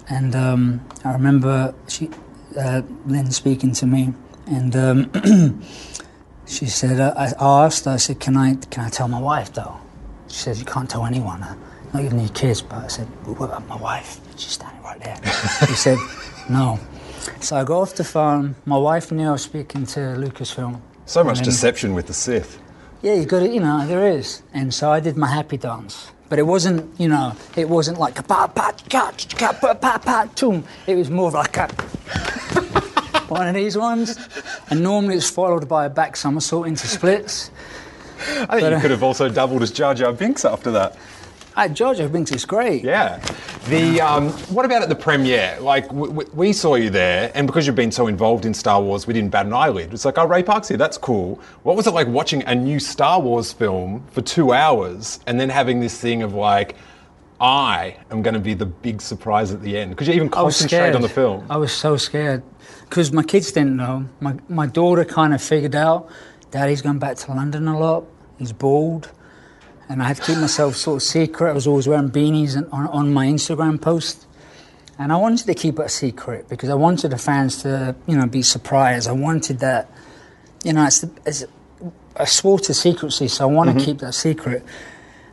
And 0.09 0.35
um, 0.35 0.85
I 1.03 1.13
remember 1.13 1.73
she, 1.87 2.09
uh, 2.57 2.81
Lynne 3.05 3.31
speaking 3.31 3.73
to 3.73 3.85
me, 3.85 4.13
and 4.45 4.75
um, 4.75 5.61
she 6.45 6.65
said, 6.67 6.99
uh, 6.99 7.13
I, 7.17 7.33
asked 7.39 7.85
her, 7.85 7.91
I 7.91 7.97
said, 7.97 8.19
can 8.19 8.37
I, 8.37 8.55
can 8.55 8.85
I 8.85 8.89
tell 8.89 9.07
my 9.07 9.19
wife 9.19 9.53
though? 9.53 9.77
She 10.27 10.37
said, 10.39 10.57
you 10.57 10.65
can't 10.65 10.89
tell 10.89 11.05
anyone, 11.05 11.41
not 11.93 12.03
even 12.03 12.19
your 12.19 12.29
kids. 12.29 12.61
But 12.61 12.85
I 12.85 12.87
said, 12.87 13.07
well, 13.25 13.35
what 13.35 13.45
about 13.49 13.67
my 13.67 13.75
wife? 13.77 14.19
She's 14.37 14.53
standing 14.53 14.81
right 14.83 14.99
there. 15.01 15.17
she 15.67 15.73
said, 15.85 15.97
no. 16.49 16.79
So 17.41 17.57
I 17.57 17.63
got 17.65 17.81
off 17.81 17.95
the 17.95 18.03
phone. 18.03 18.55
My 18.65 18.77
wife 18.77 19.11
knew 19.11 19.27
I 19.27 19.31
was 19.33 19.41
speaking 19.41 19.85
to 19.87 19.99
Lucasfilm. 19.99 20.79
So 21.05 21.23
much 21.23 21.37
then- 21.37 21.45
deception 21.45 21.93
with 21.93 22.07
the 22.07 22.13
Sith. 22.13 22.59
yeah, 23.01 23.13
you 23.13 23.25
got 23.25 23.43
it. 23.43 23.51
you 23.51 23.59
know, 23.59 23.85
there 23.85 24.07
is. 24.07 24.43
And 24.53 24.73
so 24.73 24.91
I 24.91 24.99
did 25.01 25.17
my 25.17 25.27
happy 25.27 25.57
dance. 25.57 26.11
But 26.29 26.39
it 26.39 26.43
wasn't, 26.43 26.99
you 26.99 27.07
know, 27.07 27.33
it 27.55 27.69
wasn't 27.69 27.99
like 27.99 28.19
a 28.19 28.23
pa 28.23 28.47
pa 28.47 28.73
ka 28.89 29.11
ka 29.37 29.53
pa 29.53 29.73
pa 29.73 29.97
pa 29.97 30.29
toom. 30.35 30.63
It 30.85 30.95
was 30.95 31.09
more 31.09 31.29
of 31.29 31.33
like 31.33 31.57
a 31.57 31.67
one 33.29 33.47
of 33.47 33.55
these 33.55 33.77
ones. 33.77 34.17
And 34.69 34.83
normally 34.83 35.15
it's 35.15 35.29
followed 35.29 35.67
by 35.67 35.85
a 35.85 35.89
back 35.89 36.15
somersault 36.15 36.67
into 36.67 36.87
splits. 36.87 37.51
I 38.19 38.23
think 38.23 38.49
But, 38.49 38.71
you 38.71 38.77
uh, 38.77 38.81
could 38.81 38.91
have 38.91 39.03
also 39.03 39.29
doubled 39.29 39.61
as 39.61 39.71
Jar 39.71 39.93
Jar 39.93 40.11
Binks 40.11 40.43
after 40.43 40.71
that. 40.71 40.97
At 41.57 41.73
Jar 41.73 41.95
Jar 41.95 42.07
Binks 42.07 42.31
is 42.31 42.45
great. 42.45 42.83
Yeah. 42.83 43.17
The 43.67 43.99
um, 43.99 44.29
what 44.53 44.63
about 44.63 44.83
at 44.83 44.89
the 44.89 44.95
premiere? 44.95 45.57
Like 45.59 45.87
w- 45.87 46.13
w- 46.13 46.29
we 46.33 46.53
saw 46.53 46.75
you 46.75 46.91
there, 46.91 47.31
and 47.33 47.47
because 47.47 47.65
you've 47.65 47.75
been 47.75 47.91
so 47.91 48.05
involved 48.05 48.45
in 48.45 48.53
Star 48.53 48.79
Wars, 48.79 49.07
we 49.07 49.13
didn't 49.13 49.31
bat 49.31 49.47
an 49.47 49.53
eyelid. 49.53 49.91
It's 49.91 50.05
like, 50.05 50.19
oh, 50.19 50.27
Ray 50.27 50.43
Park's 50.43 50.67
here. 50.67 50.77
That's 50.77 50.99
cool. 50.99 51.41
What 51.63 51.75
was 51.75 51.87
it 51.87 51.95
like 51.95 52.07
watching 52.07 52.43
a 52.43 52.53
new 52.53 52.79
Star 52.79 53.19
Wars 53.19 53.51
film 53.51 54.05
for 54.11 54.21
two 54.21 54.53
hours, 54.53 55.19
and 55.25 55.39
then 55.39 55.49
having 55.49 55.79
this 55.79 55.99
thing 55.99 56.21
of 56.21 56.35
like, 56.35 56.75
I 57.41 57.97
am 58.11 58.21
going 58.21 58.35
to 58.35 58.39
be 58.39 58.53
the 58.53 58.67
big 58.67 59.01
surprise 59.01 59.51
at 59.51 59.63
the 59.63 59.77
end? 59.77 59.89
Because 59.89 60.07
you 60.07 60.13
even 60.13 60.27
I 60.27 60.31
concentrate 60.31 60.95
on 60.95 61.01
the 61.01 61.09
film? 61.09 61.47
I 61.49 61.57
was 61.57 61.73
so 61.73 61.97
scared 61.97 62.43
because 62.87 63.11
my 63.11 63.23
kids 63.23 63.51
didn't 63.51 63.75
know. 63.75 64.07
My 64.19 64.35
my 64.47 64.67
daughter 64.67 65.03
kind 65.03 65.33
of 65.33 65.41
figured 65.41 65.75
out. 65.75 66.07
Daddy's 66.51 66.83
going 66.83 66.99
back 66.99 67.17
to 67.17 67.31
London 67.33 67.67
a 67.67 67.77
lot. 67.77 68.05
He's 68.37 68.53
bald, 68.53 69.11
and 69.89 70.01
I 70.03 70.07
had 70.07 70.17
to 70.17 70.21
keep 70.23 70.37
myself 70.37 70.75
sort 70.75 70.97
of 70.97 71.03
secret. 71.03 71.49
I 71.49 71.53
was 71.53 71.67
always 71.67 71.87
wearing 71.87 72.09
beanies 72.09 72.55
and, 72.55 72.67
on 72.71 72.87
on 72.87 73.13
my 73.13 73.25
Instagram 73.27 73.79
post, 73.81 74.25
and 74.99 75.11
I 75.11 75.17
wanted 75.17 75.45
to 75.47 75.53
keep 75.53 75.79
it 75.79 75.85
a 75.85 75.89
secret 75.89 76.49
because 76.49 76.69
I 76.69 76.75
wanted 76.75 77.11
the 77.11 77.17
fans 77.17 77.61
to 77.63 77.95
you 78.07 78.17
know 78.17 78.27
be 78.27 78.41
surprised. 78.41 79.07
I 79.07 79.13
wanted 79.13 79.59
that. 79.59 79.89
you 80.63 80.73
know, 80.73 80.85
it's, 80.85 81.03
it's 81.25 81.45
I 82.17 82.25
swore 82.25 82.59
to 82.59 82.73
secrecy, 82.73 83.27
so 83.27 83.47
I 83.47 83.51
want 83.51 83.69
Mm-hmm. 83.69 83.79
to 83.79 83.85
keep 83.85 83.99
that 83.99 84.13
secret. 84.13 84.63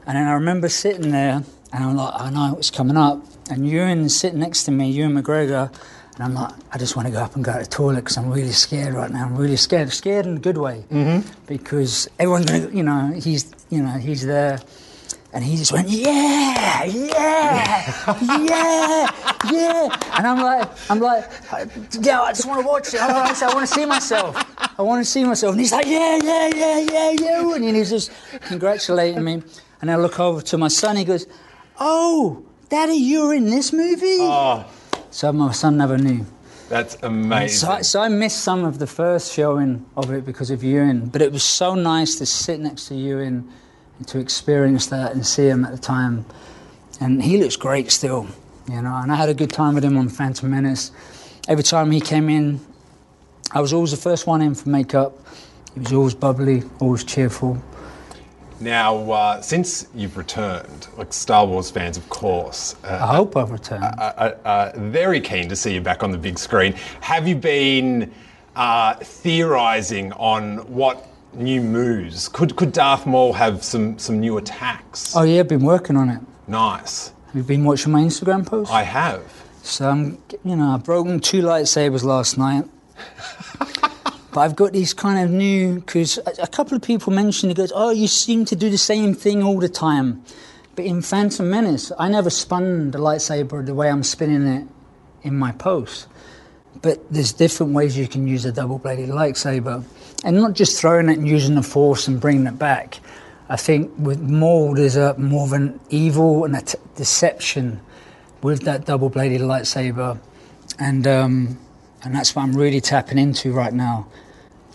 And 0.06 0.16
then 0.18 0.26
I 0.26 0.32
remember 0.34 0.68
sitting 0.68 1.10
there, 1.12 1.42
and 1.72 1.84
I'm 1.84 1.96
like, 1.96 2.12
I 2.20 2.30
know 2.30 2.56
it's 2.58 2.70
coming 2.70 2.96
up. 2.98 3.24
And 3.50 3.66
Ewan's 3.66 4.14
sitting 4.14 4.38
next 4.40 4.64
to 4.64 4.70
me, 4.70 4.90
Ewan 4.90 5.14
McGregor, 5.22 5.72
and 6.16 6.24
I'm 6.24 6.34
like, 6.34 6.52
I 6.72 6.78
just 6.78 6.94
want 6.96 7.06
to 7.08 7.12
go 7.12 7.18
up 7.20 7.34
and 7.34 7.44
go 7.44 7.52
to 7.52 7.58
the 7.60 7.66
toilet 7.66 8.02
because 8.02 8.16
I'm 8.16 8.30
really 8.30 8.52
scared 8.52 8.94
right 8.94 9.10
now. 9.10 9.24
I'm 9.26 9.36
really 9.36 9.56
scared, 9.56 9.92
scared 9.92 10.26
in 10.26 10.36
a 10.36 10.40
good 10.40 10.56
way, 10.58 10.84
mm-hmm. 10.90 11.28
because 11.46 12.08
everyone's 12.18 12.46
gonna, 12.46 12.70
you 12.70 12.82
know, 12.84 13.12
he's, 13.20 13.50
you 13.70 13.82
know, 13.82 13.98
he's 13.98 14.24
there. 14.24 14.60
And 15.32 15.42
he 15.42 15.56
just 15.56 15.72
went, 15.72 15.88
yeah, 15.88 16.84
yeah, 16.84 18.06
yeah, 18.44 19.10
yeah. 19.50 19.98
And 20.16 20.26
I'm 20.28 20.40
like, 20.40 20.70
I'm 20.88 21.00
like, 21.00 21.28
yeah, 22.00 22.22
I 22.22 22.32
just 22.32 22.46
want 22.46 22.60
to 22.60 22.66
watch 22.66 22.94
it. 22.94 23.00
I, 23.00 23.12
want 23.12 23.36
to- 23.36 23.44
I 23.46 23.52
want 23.52 23.66
to 23.66 23.74
see 23.74 23.84
myself. 23.84 24.36
I 24.78 24.82
want 24.82 25.04
to 25.04 25.10
see 25.10 25.24
myself. 25.24 25.50
And 25.54 25.60
he's 25.60 25.72
like, 25.72 25.86
yeah, 25.86 26.20
yeah, 26.22 26.50
yeah, 26.54 26.78
yeah, 26.78 27.10
yeah. 27.20 27.54
And 27.56 27.64
he's 27.64 27.90
just 27.90 28.12
congratulating 28.42 29.24
me. 29.24 29.42
And 29.80 29.90
I 29.90 29.96
look 29.96 30.20
over 30.20 30.40
to 30.42 30.56
my 30.56 30.68
son. 30.68 30.94
He 30.94 31.04
goes, 31.04 31.26
oh, 31.80 32.44
Daddy, 32.68 32.94
you're 32.94 33.34
in 33.34 33.46
this 33.46 33.72
movie? 33.72 34.18
So 35.14 35.32
my 35.32 35.52
son 35.52 35.76
never 35.76 35.96
knew. 35.96 36.26
That's 36.68 36.96
amazing. 37.00 37.58
So, 37.58 37.68
I- 37.70 37.82
so 37.82 38.00
I 38.00 38.08
missed 38.08 38.38
some 38.40 38.64
of 38.64 38.80
the 38.80 38.86
first 38.88 39.32
showing 39.32 39.86
of 39.96 40.10
it 40.10 40.26
because 40.26 40.50
of 40.50 40.64
Ewan, 40.64 41.06
but 41.06 41.22
it 41.22 41.30
was 41.30 41.44
so 41.44 41.76
nice 41.76 42.16
to 42.16 42.26
sit 42.26 42.58
next 42.58 42.88
to 42.88 42.96
Ewan 42.96 43.48
and 43.98 44.08
to 44.08 44.18
experience 44.18 44.86
that 44.86 45.12
and 45.12 45.24
see 45.24 45.46
him 45.46 45.64
at 45.64 45.70
the 45.70 45.78
time. 45.78 46.24
And 47.00 47.22
he 47.22 47.38
looks 47.40 47.54
great 47.54 47.92
still, 47.92 48.26
you 48.68 48.82
know. 48.82 48.96
And 48.96 49.12
I 49.12 49.14
had 49.14 49.28
a 49.28 49.34
good 49.34 49.52
time 49.52 49.74
with 49.76 49.84
him 49.84 49.96
on 49.96 50.08
Phantom 50.08 50.50
Menace. 50.50 50.90
Every 51.46 51.62
time 51.62 51.92
he 51.92 52.00
came 52.00 52.28
in, 52.28 52.58
I 53.52 53.60
was 53.60 53.72
always 53.72 53.92
the 53.92 53.96
first 53.96 54.26
one 54.26 54.42
in 54.42 54.56
for 54.56 54.68
makeup. 54.68 55.12
He 55.74 55.80
was 55.80 55.92
always 55.92 56.14
bubbly, 56.14 56.64
always 56.80 57.04
cheerful. 57.04 57.62
Now, 58.64 59.10
uh, 59.10 59.42
since 59.42 59.88
you've 59.94 60.16
returned, 60.16 60.88
like 60.96 61.12
Star 61.12 61.44
Wars 61.44 61.70
fans, 61.70 61.98
of 61.98 62.08
course, 62.08 62.76
uh, 62.82 62.98
I 62.98 63.14
hope 63.16 63.36
I've 63.36 63.50
returned. 63.50 63.84
are, 63.84 64.38
are 64.42 64.72
very 64.74 65.20
keen 65.20 65.50
to 65.50 65.56
see 65.56 65.74
you 65.74 65.82
back 65.82 66.02
on 66.02 66.10
the 66.10 66.16
big 66.16 66.38
screen. 66.38 66.72
Have 67.02 67.28
you 67.28 67.36
been 67.36 68.10
uh, 68.56 68.94
theorising 68.94 70.12
on 70.12 70.58
what 70.72 71.06
new 71.34 71.60
moves? 71.60 72.26
Could 72.26 72.56
could 72.56 72.72
Darth 72.72 73.04
Maul 73.04 73.34
have 73.34 73.62
some 73.62 73.98
some 73.98 74.18
new 74.18 74.38
attacks? 74.38 75.14
oh 75.14 75.24
yeah, 75.24 75.40
I've 75.40 75.48
been 75.48 75.62
working 75.62 75.98
on 75.98 76.08
it. 76.08 76.22
Nice. 76.48 77.08
Have 77.26 77.36
you 77.36 77.42
been 77.42 77.64
watching 77.64 77.92
my 77.92 78.00
Instagram 78.00 78.46
posts? 78.46 78.72
I 78.72 78.82
have. 78.84 79.44
So 79.62 79.90
I'm, 79.90 80.18
you 80.42 80.56
know, 80.56 80.72
I've 80.72 80.84
broken 80.84 81.20
two 81.20 81.42
lightsabers 81.42 82.02
last 82.02 82.38
night. 82.38 82.64
but 84.34 84.40
I've 84.40 84.56
got 84.56 84.72
these 84.72 84.92
kind 84.92 85.24
of 85.24 85.30
new, 85.30 85.76
because 85.76 86.18
a, 86.26 86.48
couple 86.48 86.74
of 86.76 86.82
people 86.82 87.12
mentioned, 87.12 87.52
it 87.52 87.56
goes, 87.56 87.70
oh, 87.72 87.90
you 87.90 88.08
seem 88.08 88.44
to 88.46 88.56
do 88.56 88.68
the 88.68 88.76
same 88.76 89.14
thing 89.14 89.44
all 89.44 89.60
the 89.60 89.68
time. 89.68 90.24
But 90.74 90.86
in 90.86 91.02
Phantom 91.02 91.48
Menace, 91.48 91.92
I 92.00 92.08
never 92.08 92.30
spun 92.30 92.90
the 92.90 92.98
lightsaber 92.98 93.64
the 93.64 93.74
way 93.74 93.88
I'm 93.88 94.02
spinning 94.02 94.44
it 94.48 94.66
in 95.22 95.36
my 95.36 95.52
post. 95.52 96.08
But 96.82 96.98
there's 97.12 97.32
different 97.32 97.74
ways 97.74 97.96
you 97.96 98.08
can 98.08 98.26
use 98.26 98.44
a 98.44 98.50
double-bladed 98.50 99.08
lightsaber, 99.08 99.84
and 100.24 100.36
not 100.36 100.54
just 100.54 100.80
throwing 100.80 101.08
it 101.08 101.18
and 101.18 101.28
using 101.28 101.54
the 101.54 101.62
force 101.62 102.08
and 102.08 102.20
bringing 102.20 102.48
it 102.48 102.58
back. 102.58 102.98
I 103.48 103.54
think 103.54 103.92
with 103.98 104.18
Maul, 104.20 104.74
there's 104.74 104.96
a 104.96 105.16
more 105.16 105.46
of 105.46 105.52
an 105.52 105.78
evil 105.90 106.44
and 106.44 106.56
a 106.56 106.60
t- 106.60 106.78
deception 106.96 107.80
with 108.42 108.62
that 108.62 108.84
double-bladed 108.84 109.42
lightsaber, 109.42 110.18
and 110.80 111.06
um, 111.06 111.58
and 112.02 112.14
that's 112.16 112.34
what 112.34 112.42
I'm 112.42 112.56
really 112.56 112.80
tapping 112.80 113.18
into 113.18 113.52
right 113.52 113.72
now. 113.72 114.08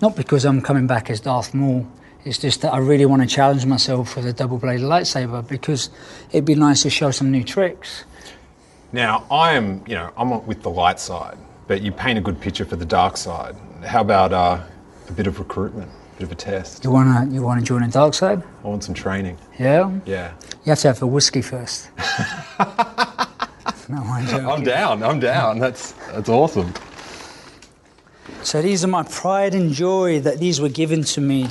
Not 0.01 0.15
because 0.15 0.45
I'm 0.45 0.61
coming 0.61 0.87
back 0.87 1.09
as 1.09 1.19
Darth 1.19 1.53
Maul. 1.53 1.85
It's 2.25 2.37
just 2.37 2.61
that 2.61 2.73
I 2.73 2.77
really 2.77 3.05
want 3.05 3.21
to 3.21 3.27
challenge 3.27 3.65
myself 3.65 4.15
with 4.15 4.25
a 4.25 4.33
double-bladed 4.33 4.85
lightsaber 4.85 5.47
because 5.47 5.89
it'd 6.31 6.45
be 6.45 6.55
nice 6.55 6.83
to 6.83 6.89
show 6.89 7.11
some 7.11 7.31
new 7.31 7.43
tricks. 7.43 8.03
Now, 8.91 9.25
I 9.31 9.53
am, 9.53 9.83
you 9.87 9.95
know, 9.95 10.11
I'm 10.17 10.45
with 10.45 10.63
the 10.63 10.69
light 10.69 10.99
side, 10.99 11.37
but 11.67 11.81
you 11.81 11.91
paint 11.91 12.17
a 12.17 12.21
good 12.21 12.39
picture 12.41 12.65
for 12.65 12.75
the 12.75 12.85
dark 12.85 13.17
side. 13.17 13.55
How 13.85 14.01
about 14.01 14.33
uh, 14.33 14.61
a 15.07 15.11
bit 15.11 15.27
of 15.27 15.39
recruitment, 15.39 15.89
a 15.89 16.15
bit 16.17 16.23
of 16.23 16.31
a 16.31 16.35
test? 16.35 16.83
You 16.83 16.91
wanna 16.91 17.27
you 17.31 17.41
wanna 17.41 17.61
join 17.61 17.81
the 17.83 17.87
dark 17.87 18.13
side? 18.13 18.41
I 18.63 18.67
want 18.67 18.83
some 18.83 18.95
training. 18.95 19.37
Yeah. 19.57 19.91
Yeah. 20.05 20.33
You 20.65 20.71
have 20.71 20.79
to 20.79 20.87
have 20.87 21.01
a 21.01 21.07
whiskey 21.07 21.41
first. 21.41 21.89
no, 23.89 23.97
I'm. 23.97 24.47
I'm 24.47 24.63
down. 24.63 25.03
I'm 25.03 25.19
down. 25.19 25.59
That's 25.59 25.93
that's 26.11 26.29
awesome. 26.29 26.73
So 28.43 28.61
these 28.61 28.83
are 28.83 28.87
my 28.87 29.03
pride 29.03 29.53
and 29.53 29.71
joy 29.71 30.19
that 30.21 30.39
these 30.39 30.59
were 30.61 30.69
given 30.69 31.03
to 31.03 31.21
me. 31.21 31.47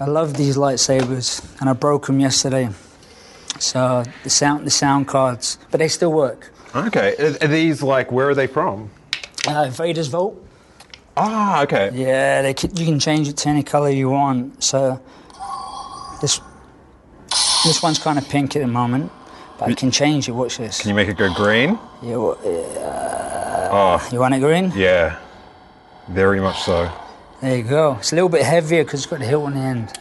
I 0.00 0.04
love 0.06 0.34
these 0.34 0.56
lightsabers, 0.56 1.42
and 1.60 1.70
I 1.70 1.72
broke 1.74 2.06
them 2.06 2.20
yesterday. 2.20 2.68
So 3.58 4.02
the 4.24 4.30
sound, 4.30 4.66
the 4.66 4.70
sound 4.70 5.06
cards, 5.08 5.58
but 5.70 5.78
they 5.78 5.88
still 5.88 6.12
work. 6.12 6.52
Okay. 6.74 7.14
Are, 7.18 7.48
these 7.48 7.82
like 7.82 8.10
where 8.10 8.28
are 8.30 8.34
they 8.34 8.46
from? 8.46 8.90
Uh, 9.46 9.68
Vader's 9.70 10.08
Vault. 10.08 10.36
Ah, 11.16 11.62
okay. 11.62 11.90
Yeah, 11.92 12.42
they 12.42 12.54
can, 12.54 12.74
you 12.76 12.84
can 12.86 12.98
change 12.98 13.28
it 13.28 13.36
to 13.38 13.48
any 13.50 13.62
color 13.62 13.90
you 13.90 14.08
want. 14.10 14.62
So 14.64 15.00
this 16.20 16.40
this 17.64 17.82
one's 17.82 17.98
kind 17.98 18.18
of 18.18 18.28
pink 18.28 18.56
at 18.56 18.60
the 18.62 18.66
moment, 18.68 19.12
but 19.58 19.68
I 19.68 19.74
can 19.74 19.90
change 19.90 20.28
it. 20.28 20.32
Watch 20.32 20.56
this. 20.58 20.80
Can 20.80 20.88
you 20.88 20.94
make 20.94 21.08
it 21.08 21.16
go 21.16 21.32
green? 21.32 21.78
Uh, 22.02 22.34
Oh, 23.74 24.08
you 24.12 24.18
want 24.20 24.34
it 24.34 24.40
green? 24.40 24.70
yeah. 24.74 25.18
Very 26.08 26.40
much 26.40 26.62
so. 26.62 26.90
There 27.40 27.56
you 27.56 27.62
go. 27.62 27.96
It's 27.98 28.12
a 28.12 28.14
little 28.14 28.28
bit 28.28 28.42
heavier 28.42 28.84
because 28.84 29.00
it's 29.00 29.10
got 29.10 29.20
the 29.20 29.26
hilt 29.26 29.44
on 29.44 29.54
the 29.54 29.60
end. 29.60 29.92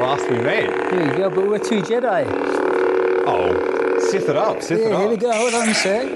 Last 0.00 0.30
we 0.30 0.38
made. 0.38 0.70
Here 0.70 1.06
you 1.06 1.16
go. 1.16 1.30
But 1.30 1.48
we're 1.48 1.58
two 1.58 1.82
Jedi. 1.82 2.24
Oh, 3.26 3.98
sith 4.10 4.28
it 4.28 4.36
up, 4.36 4.62
sith 4.62 4.80
it 4.80 4.92
up. 4.92 5.00
here 5.00 5.08
we 5.08 5.16
go. 5.16 5.32
Hold 5.32 5.54
on 5.54 5.68
a 5.68 5.74
sec. 5.74 6.06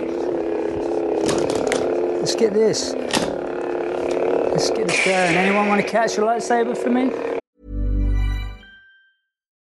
Let's 2.19 2.35
get 2.35 2.55
this. 2.55 2.95
Let's 2.95 4.71
get 4.71 4.89
this 4.89 5.05
going. 5.05 5.37
Anyone 5.37 5.69
want 5.69 5.81
to 5.81 5.87
catch 5.87 6.17
a 6.17 6.23
lightsaber 6.23 6.77
for 6.77 6.91
me? 6.91 7.34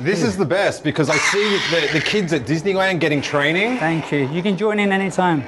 This 0.00 0.22
is 0.22 0.36
the 0.36 0.44
best 0.44 0.84
because 0.84 1.08
I 1.10 1.16
see 1.16 1.58
the, 1.70 1.88
the 1.94 2.00
kids 2.00 2.32
at 2.32 2.42
Disneyland 2.42 3.00
getting 3.00 3.20
training. 3.22 3.78
Thank 3.78 4.12
you. 4.12 4.28
You 4.28 4.42
can 4.42 4.56
join 4.56 4.78
in 4.78 4.92
anytime. 4.92 5.42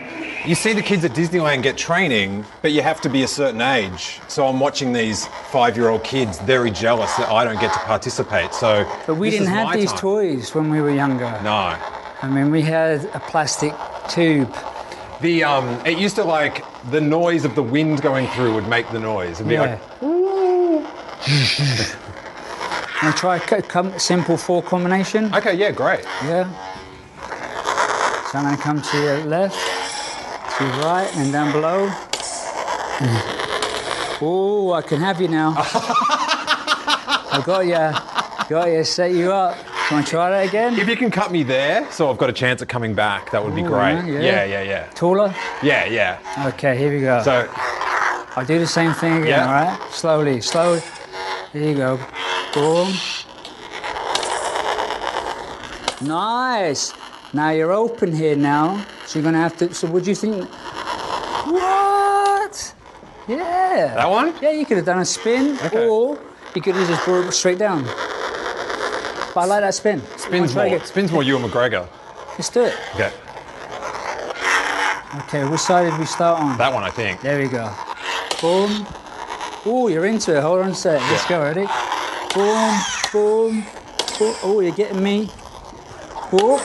You 0.47 0.55
see 0.55 0.73
the 0.73 0.83
kids 0.83 1.05
at 1.05 1.13
Disneyland 1.13 1.63
get 1.63 1.77
training, 1.77 2.45
but 2.63 2.73
you 2.73 2.81
have 2.83 3.01
to 3.03 3.09
be 3.09 3.23
a 3.25 3.29
certain 3.29 3.61
age. 3.61 4.21
So 4.29 4.47
I'm 4.47 4.59
watching 4.61 4.93
these 4.93 5.27
five-year-old 5.51 6.03
kids 6.05 6.39
very 6.41 6.71
jealous 6.71 7.15
that 7.17 7.29
I 7.29 7.45
don't 7.45 7.61
get 7.61 7.73
to 7.73 7.79
participate. 7.81 8.55
So, 8.55 8.85
But 9.07 9.17
we 9.17 9.31
didn't 9.31 9.49
have 9.49 9.73
these 9.75 9.91
time. 9.91 9.99
toys 10.01 10.55
when 10.55 10.71
we 10.71 10.81
were 10.81 10.91
younger. 10.95 11.31
No, 11.43 11.77
I 12.23 12.29
mean, 12.29 12.51
we 12.51 12.63
had 12.63 13.05
a 13.15 13.21
plastic 13.21 13.75
tube. 14.09 14.53
the 15.21 15.45
um, 15.45 15.67
it 15.85 15.99
used 15.99 16.15
to 16.17 16.25
like 16.25 16.65
the 16.91 17.01
noise 17.01 17.45
of 17.45 17.55
the 17.55 17.63
wind 17.63 18.01
going 18.03 18.29
through 18.29 18.55
would 18.55 18.69
make 18.69 18.89
the 18.93 19.01
noise. 19.01 19.41
It'd 19.41 19.49
be 19.49 19.55
Yeah. 19.55 19.79
like, 19.79 19.81
I'll 23.03 23.13
try 23.13 23.37
a 23.39 23.99
simple 24.01 24.37
four 24.37 24.63
combination. 24.63 25.33
okay, 25.35 25.55
yeah, 25.55 25.71
great. 25.71 26.05
Yeah. 26.25 26.49
So 28.31 28.39
I'm 28.39 28.45
going 28.45 28.57
to 28.57 28.63
come 28.63 28.83
to 28.83 28.97
your 29.01 29.25
left, 29.25 29.57
to 30.59 30.65
your 30.65 30.73
right, 30.85 31.09
and 31.17 31.33
down 31.33 31.53
below. 31.53 31.89
Oh, 34.21 34.73
I 34.73 34.83
can 34.83 35.01
have 35.01 35.21
you 35.21 35.29
now. 35.29 35.55
I 35.57 37.43
got 37.47 37.61
you. 37.67 38.49
Got 38.49 38.67
you. 38.73 38.83
Set 38.85 39.13
you 39.13 39.33
up. 39.33 39.57
You 39.91 39.95
want 39.97 40.07
to 40.07 40.11
try 40.11 40.31
that 40.31 40.49
again? 40.49 40.79
If 40.79 40.89
you 40.89 40.97
can 40.97 41.11
cut 41.11 41.31
me 41.31 41.43
there, 41.45 41.91
so 41.93 42.11
I've 42.11 42.19
got 42.19 42.29
a 42.29 42.33
chance 42.33 42.61
at 42.61 42.69
coming 42.69 42.95
back, 42.95 43.31
that 43.31 43.43
would 43.43 43.55
be 43.55 43.63
Ooh, 43.63 43.69
great. 43.69 43.95
yeah, 43.95 44.05
Yeah, 44.07 44.21
yeah. 44.21 44.45
yeah, 44.45 44.63
yeah, 44.63 44.91
Taller? 44.95 45.35
yeah, 45.63 45.85
yeah. 45.87 46.45
Okay, 46.49 46.77
here 46.77 46.93
we 46.93 47.01
go. 47.01 47.23
So 47.23 47.49
I'll 48.37 48.45
do 48.45 48.59
the 48.59 48.67
same 48.67 48.93
thing 48.93 49.19
again, 49.23 49.29
Yeah. 49.29 49.47
all 49.47 49.53
right? 49.53 49.93
Slowly, 49.93 50.41
slowly. 50.43 50.83
There 51.55 51.63
you 51.63 51.75
go. 51.75 51.99
Boom. 52.55 52.93
Nice. 56.01 56.93
Now 57.33 57.51
you're 57.51 57.73
open 57.73 58.15
here 58.15 58.37
now, 58.37 58.85
so 59.07 59.19
you're 59.19 59.25
gonna 59.25 59.39
have 59.39 59.57
to. 59.59 59.75
So 59.75 59.87
what 59.89 60.05
do 60.05 60.11
you 60.11 60.17
think? 60.17 60.49
What? 60.49 62.75
Yeah. 63.27 63.95
That 63.97 64.09
one? 64.11 64.33
Yeah, 64.41 64.51
you 64.53 64.65
could 64.65 64.77
have 64.79 64.87
done 64.87 65.01
a 65.01 65.05
spin, 65.05 65.59
Okay. 65.67 65.87
or 65.89 66.19
you 66.55 66.63
could 66.63 66.75
have 66.75 66.89
just 66.89 67.05
brought 67.05 67.27
it 67.27 67.33
straight 67.33 67.59
down. 67.59 67.85
But 69.35 69.43
I 69.43 69.45
like 69.45 69.61
that 69.63 69.75
spin. 69.75 70.01
Spins 70.17 70.55
more. 70.55 70.65
again. 70.65 70.85
Spins 70.85 71.13
more. 71.13 71.23
Ewan 71.23 71.43
McGregor. 71.43 71.87
Let's 72.39 72.49
do 72.49 72.63
it. 72.63 72.75
Okay. 72.95 73.13
Okay, 75.21 75.45
which 75.49 75.61
side 75.61 75.91
did 75.91 75.99
we 75.99 76.07
start 76.07 76.41
on? 76.41 76.57
That 76.59 76.73
one, 76.73 76.85
I 76.85 76.91
think. 76.91 77.21
There 77.23 77.39
we 77.41 77.49
go. 77.49 77.71
Boom. 78.41 78.87
Oh, 79.67 79.89
you're 79.89 80.07
into 80.07 80.37
it. 80.37 80.41
Hold 80.43 80.61
on 80.61 80.71
a 80.71 80.75
sec. 80.75 81.01
Let's 81.11 81.27
go. 81.27 81.43
Ready? 81.43 81.67
Boom, 82.35 82.79
boom, 83.13 83.65
boom. 84.19 84.35
Oh, 84.43 84.61
you're 84.61 84.75
getting 84.75 85.03
me. 85.03 85.31
Oh, 86.31 86.59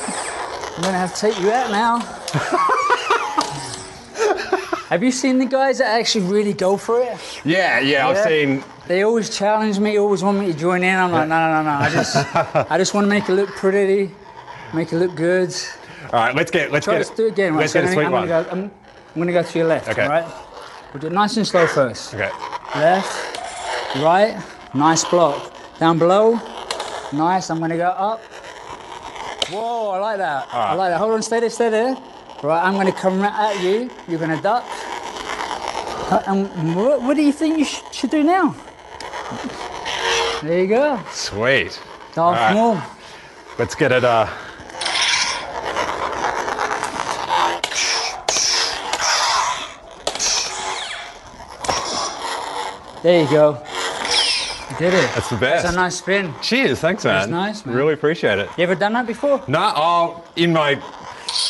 I'm 0.75 0.83
gonna 0.83 0.97
have 0.97 1.13
to 1.15 1.21
take 1.21 1.39
you 1.39 1.51
out 1.51 1.71
now. 1.71 1.99
have 4.89 5.01
you 5.01 5.11
seen 5.11 5.39
the 5.39 5.45
guys 5.45 5.77
that 5.77 5.97
actually 5.99 6.25
really 6.25 6.51
go 6.53 6.75
for 6.75 7.01
it? 7.01 7.17
Yeah, 7.45 7.79
yeah. 7.79 8.09
I've 8.09 8.17
seen. 8.17 8.61
They 8.87 9.03
always 9.03 9.29
challenge 9.35 9.79
me, 9.79 9.97
always 9.97 10.21
want 10.21 10.37
me 10.39 10.51
to 10.51 10.57
join 10.57 10.83
in. 10.83 10.99
I'm 10.99 11.11
like, 11.11 11.29
no, 11.29 11.39
no, 11.39 11.53
no, 11.53 11.63
no. 11.63 11.77
I 11.77 11.89
just, 11.89 12.15
I 12.71 12.77
just 12.77 12.93
want 12.93 13.05
to 13.05 13.09
make 13.09 13.29
it 13.29 13.33
look 13.33 13.49
pretty, 13.51 14.11
make 14.73 14.91
it 14.91 14.97
look 14.97 15.15
good. 15.15 15.55
All 16.11 16.19
right, 16.19 16.35
let's 16.35 16.51
get. 16.51 16.71
Let's 16.73 16.85
Try 16.85 16.97
get. 16.97 17.07
to 17.07 17.15
do 17.15 17.25
it 17.27 17.31
again. 17.31 17.53
Right? 17.53 17.61
Let's 17.61 17.73
so 17.73 17.79
get 17.81 17.85
a 17.85 17.87
I'm 17.87 17.93
sweet 17.93 18.03
gonna, 18.03 18.15
one. 18.15 18.23
I'm, 18.23 18.27
gonna 18.27 18.43
go, 18.43 18.51
I'm, 18.51 18.71
I'm 19.15 19.21
gonna 19.21 19.31
go 19.31 19.43
to 19.43 19.57
your 19.57 19.67
left. 19.67 19.87
Okay. 19.87 20.03
All 20.03 20.09
right. 20.09 20.25
We'll 20.93 20.99
do 21.01 21.07
it 21.07 21.13
nice 21.13 21.37
and 21.37 21.47
slow 21.47 21.65
first. 21.65 22.13
Okay. 22.13 22.29
Left, 22.75 23.95
right, 23.97 24.37
nice 24.73 25.03
block. 25.05 25.52
Down 25.79 25.97
below, 25.99 26.39
nice. 27.11 27.49
I'm 27.49 27.59
gonna 27.59 27.77
go 27.77 27.87
up. 27.87 28.21
Whoa, 29.51 29.89
I 29.91 29.99
like 29.99 30.17
that. 30.19 30.47
I 30.53 30.73
like 30.75 30.91
that. 30.91 30.97
Hold 30.99 31.13
on, 31.13 31.21
stay 31.21 31.39
there, 31.39 31.49
stay 31.49 31.69
there. 31.69 31.97
Right, 32.41 32.63
I'm 32.63 32.73
gonna 32.75 32.91
come 32.91 33.19
right 33.21 33.55
at 33.57 33.63
you. 33.63 33.89
You're 34.07 34.19
gonna 34.19 34.41
duck. 34.41 34.63
Uh, 36.11 36.21
And 36.27 36.75
what, 36.75 37.01
what 37.01 37.15
do 37.15 37.21
you 37.23 37.31
think 37.31 37.57
you 37.57 37.65
sh- 37.65 37.81
should 37.91 38.09
do 38.11 38.23
now? 38.23 38.55
There 40.41 40.59
you 40.61 40.67
go. 40.67 40.99
Sweet. 41.11 41.79
Darth 42.13 42.37
right. 42.37 42.53
Maul. 42.53 42.81
Let's 43.57 43.75
get 43.75 43.91
it. 43.91 44.03
Uh. 44.03 44.27
There 53.01 53.21
you 53.23 53.29
go. 53.29 53.61
You 54.73 54.79
did 54.79 54.93
it. 54.95 55.09
That's 55.13 55.29
the 55.29 55.37
best. 55.37 55.65
It's 55.65 55.73
a 55.73 55.75
nice 55.75 55.97
spin. 55.97 56.33
Cheers. 56.41 56.79
Thanks, 56.79 57.05
man. 57.05 57.13
That's 57.13 57.31
nice, 57.31 57.65
man. 57.65 57.75
Really 57.75 57.93
appreciate 57.93 58.39
it. 58.39 58.49
You 58.57 58.63
ever 58.63 58.73
done 58.75 58.93
that 58.93 59.05
before? 59.05 59.43
No, 59.47 59.71
oh, 59.75 60.23
in 60.35 60.51
my 60.51 60.81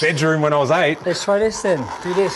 bedroom 0.02 0.42
when 0.42 0.52
I 0.52 0.58
was 0.58 0.72
eight. 0.72 0.98
Let's 1.06 1.24
try 1.24 1.40
this 1.40 1.62
then. 1.62 1.80
Do 2.04 2.14
this. 2.14 2.34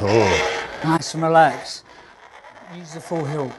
Oh, 0.00 0.80
Nice 0.84 1.14
and 1.14 1.24
relaxed. 1.24 1.84
Use 2.76 2.94
the 2.94 3.00
full 3.00 3.24
hilt. 3.24 3.52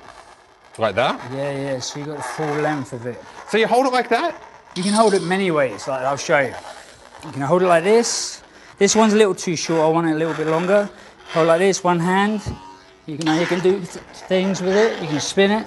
like 0.78 0.96
that. 0.96 1.20
Yeah, 1.34 1.52
yeah. 1.52 1.80
So 1.80 2.00
you 2.00 2.06
got 2.06 2.18
the 2.18 2.24
full 2.24 2.56
length 2.62 2.94
of 2.94 3.06
it. 3.08 3.22
So 3.50 3.58
you 3.58 3.68
hold 3.68 3.88
it 3.88 3.92
like 3.92 4.08
that. 4.10 4.42
You 4.76 4.84
can 4.84 4.94
hold 4.94 5.14
it 5.16 5.24
many 5.24 5.52
ways. 5.52 5.86
Like 5.88 6.04
I'll 6.04 6.16
show 6.16 6.40
you. 6.40 6.54
You 7.26 7.32
can 7.34 7.42
hold 7.42 7.62
it 7.64 7.68
like 7.68 7.84
this. 7.84 8.42
This 8.78 8.96
one's 8.96 9.12
a 9.14 9.18
little 9.18 9.36
too 9.36 9.58
short. 9.58 9.82
I 9.82 9.88
want 9.90 10.08
it 10.08 10.12
a 10.14 10.16
little 10.16 10.34
bit 10.34 10.48
longer. 10.48 10.90
Hold 11.34 11.48
like 11.48 11.60
this, 11.60 11.84
one 11.84 12.00
hand. 12.00 12.42
You 13.10 13.18
can 13.18 13.40
you 13.40 13.46
can 13.48 13.60
do 13.62 13.72
th- 13.80 14.06
things 14.30 14.62
with 14.62 14.76
it. 14.76 15.02
You 15.02 15.08
can 15.08 15.20
spin 15.20 15.50
it. 15.52 15.66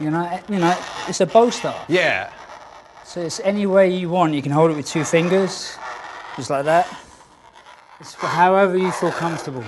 You 0.00 0.10
know, 0.10 0.24
eh, 0.24 0.40
you 0.48 0.58
know, 0.58 0.74
it's 1.08 1.20
a 1.20 1.26
bow 1.26 1.50
style. 1.50 1.84
Yeah. 1.88 2.32
So 3.04 3.20
it's 3.20 3.38
any 3.40 3.66
way 3.66 3.90
you 3.94 4.08
want. 4.08 4.32
You 4.32 4.40
can 4.40 4.50
hold 4.52 4.70
it 4.70 4.76
with 4.76 4.86
two 4.88 5.04
fingers, 5.04 5.76
just 6.36 6.48
like 6.48 6.64
that. 6.64 6.86
It's 8.00 8.14
however 8.14 8.76
you 8.78 8.90
feel 8.92 9.12
comfortable, 9.12 9.64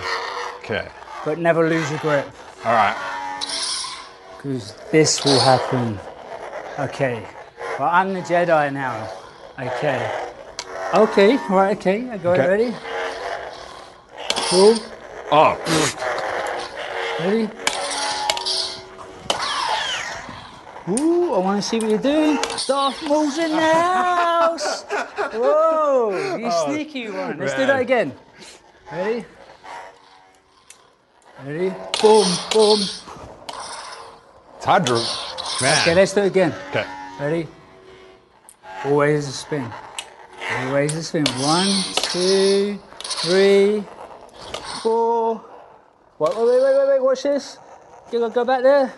Okay. 0.58 0.88
but 1.24 1.38
never 1.38 1.68
lose 1.68 1.88
your 1.90 2.00
grip. 2.00 2.26
All 2.64 2.72
right. 2.72 2.96
because 4.38 4.74
this 4.90 5.22
will 5.24 5.38
happen. 5.40 5.98
Okay. 6.78 7.22
Well, 7.78 7.90
I'm 7.92 8.14
the 8.14 8.20
Jedi 8.20 8.72
now. 8.72 9.08
Okay. 9.58 10.00
Okay. 10.94 11.36
All 11.50 11.56
right. 11.56 11.76
Okay. 11.76 12.08
I 12.10 12.16
got 12.16 12.38
Okay. 12.40 12.44
it. 12.44 12.48
Ready? 12.48 12.74
Cool. 14.48 14.76
Oh, 15.30 15.58
Ready? 17.26 17.50
Ooh, 20.88 21.34
I 21.34 21.38
want 21.38 21.60
to 21.60 21.68
see 21.68 21.80
what 21.80 21.90
you're 21.90 21.98
doing. 21.98 22.38
In 22.38 23.50
the 23.50 23.72
house. 23.74 24.84
Whoa, 25.32 26.36
you 26.38 26.46
oh, 26.46 26.70
sneaky 26.70 27.10
one. 27.10 27.36
Let's 27.38 27.54
do 27.54 27.66
that 27.66 27.80
again. 27.80 28.14
Ready? 28.92 29.24
Ready? 31.44 31.70
Boom, 32.00 32.28
boom. 32.52 32.78
it's 32.78 34.64
hard 34.64 34.86
to. 34.86 34.92
Man. 35.60 35.82
Okay, 35.82 35.94
let's 35.96 36.12
do 36.12 36.20
it 36.20 36.26
again. 36.28 36.54
Okay. 36.70 36.86
Ready? 37.18 37.48
Always 38.84 39.26
a 39.26 39.32
spin. 39.32 39.68
Always 40.60 40.94
a 40.94 41.02
spin. 41.02 41.26
One, 41.42 41.82
two, 42.04 42.78
three, 43.02 43.82
four. 44.80 45.55
Wait, 46.18 46.34
wait, 46.36 46.46
wait, 46.46 46.62
wait, 46.62 46.88
wait. 46.88 47.02
Watch 47.02 47.22
this. 47.24 47.58
You 48.10 48.20
gotta 48.20 48.34
go 48.34 48.44
back 48.44 48.62
there. 48.62 48.92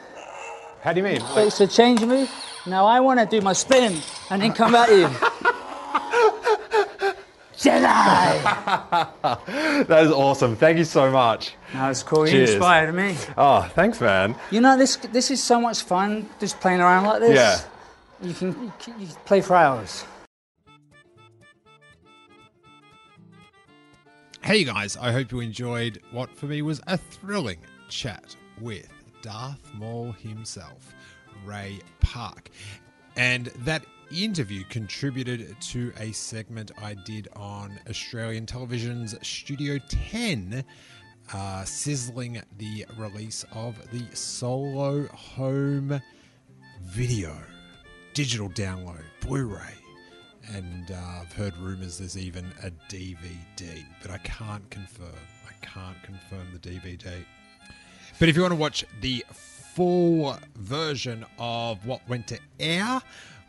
How 0.82 0.92
do 0.92 1.00
you 1.00 1.04
mean? 1.04 1.22
Wait, 1.34 1.52
so 1.52 1.66
change 1.66 2.00
move. 2.02 2.30
Now 2.66 2.86
I 2.86 3.00
want 3.00 3.18
to 3.18 3.26
do 3.26 3.40
my 3.40 3.52
spin 3.52 4.00
and 4.30 4.40
then 4.42 4.52
come 4.52 4.74
at 4.74 4.88
you. 4.90 5.08
Jedi! 7.58 9.08
That 9.88 10.04
is 10.04 10.12
awesome. 10.12 10.54
Thank 10.54 10.78
you 10.78 10.84
so 10.84 11.10
much. 11.10 11.54
That 11.72 11.88
was 11.88 12.02
cool. 12.02 12.28
You 12.28 12.42
inspired 12.42 12.92
me. 12.94 13.16
Oh, 13.36 13.62
thanks, 13.74 14.00
man. 14.00 14.36
You 14.50 14.60
know 14.60 14.76
this. 14.76 14.96
This 14.96 15.30
is 15.30 15.42
so 15.42 15.60
much 15.60 15.82
fun. 15.82 16.28
Just 16.38 16.60
playing 16.60 16.80
around 16.80 17.04
like 17.04 17.20
this. 17.20 17.34
Yeah. 17.34 17.60
You 18.26 18.34
can, 18.34 18.48
you 18.48 18.72
can, 18.78 19.00
you 19.00 19.06
can 19.06 19.16
play 19.24 19.40
for 19.40 19.54
hours. 19.56 20.04
Hey 24.48 24.64
guys, 24.64 24.96
I 24.96 25.12
hope 25.12 25.30
you 25.30 25.40
enjoyed 25.40 26.00
what 26.10 26.34
for 26.34 26.46
me 26.46 26.62
was 26.62 26.80
a 26.86 26.96
thrilling 26.96 27.58
chat 27.90 28.34
with 28.62 28.88
Darth 29.20 29.60
Maul 29.74 30.12
himself, 30.12 30.94
Ray 31.44 31.80
Park. 32.00 32.48
And 33.14 33.48
that 33.66 33.84
interview 34.10 34.64
contributed 34.70 35.54
to 35.60 35.92
a 35.98 36.12
segment 36.12 36.70
I 36.82 36.94
did 36.94 37.28
on 37.36 37.78
Australian 37.90 38.46
television's 38.46 39.14
Studio 39.20 39.78
10, 39.90 40.64
uh, 41.34 41.64
sizzling 41.64 42.40
the 42.56 42.86
release 42.96 43.44
of 43.52 43.76
the 43.90 44.06
Solo 44.16 45.08
Home 45.08 46.00
video, 46.84 47.36
digital 48.14 48.48
download, 48.48 49.04
Blu 49.20 49.44
ray. 49.44 49.77
And 50.54 50.90
uh, 50.90 51.20
I've 51.20 51.32
heard 51.32 51.56
rumors 51.58 51.98
there's 51.98 52.16
even 52.16 52.46
a 52.62 52.70
DVD, 52.90 53.84
but 54.00 54.10
I 54.10 54.18
can't 54.18 54.68
confirm. 54.70 55.08
I 55.46 55.66
can't 55.66 56.02
confirm 56.02 56.46
the 56.52 56.58
DVD. 56.58 57.24
But 58.18 58.28
if 58.28 58.36
you 58.36 58.42
want 58.42 58.52
to 58.52 58.58
watch 58.58 58.84
the 59.00 59.24
full 59.30 60.36
version 60.56 61.24
of 61.38 61.84
what 61.86 62.00
went 62.08 62.26
to 62.28 62.38
air 62.58 63.00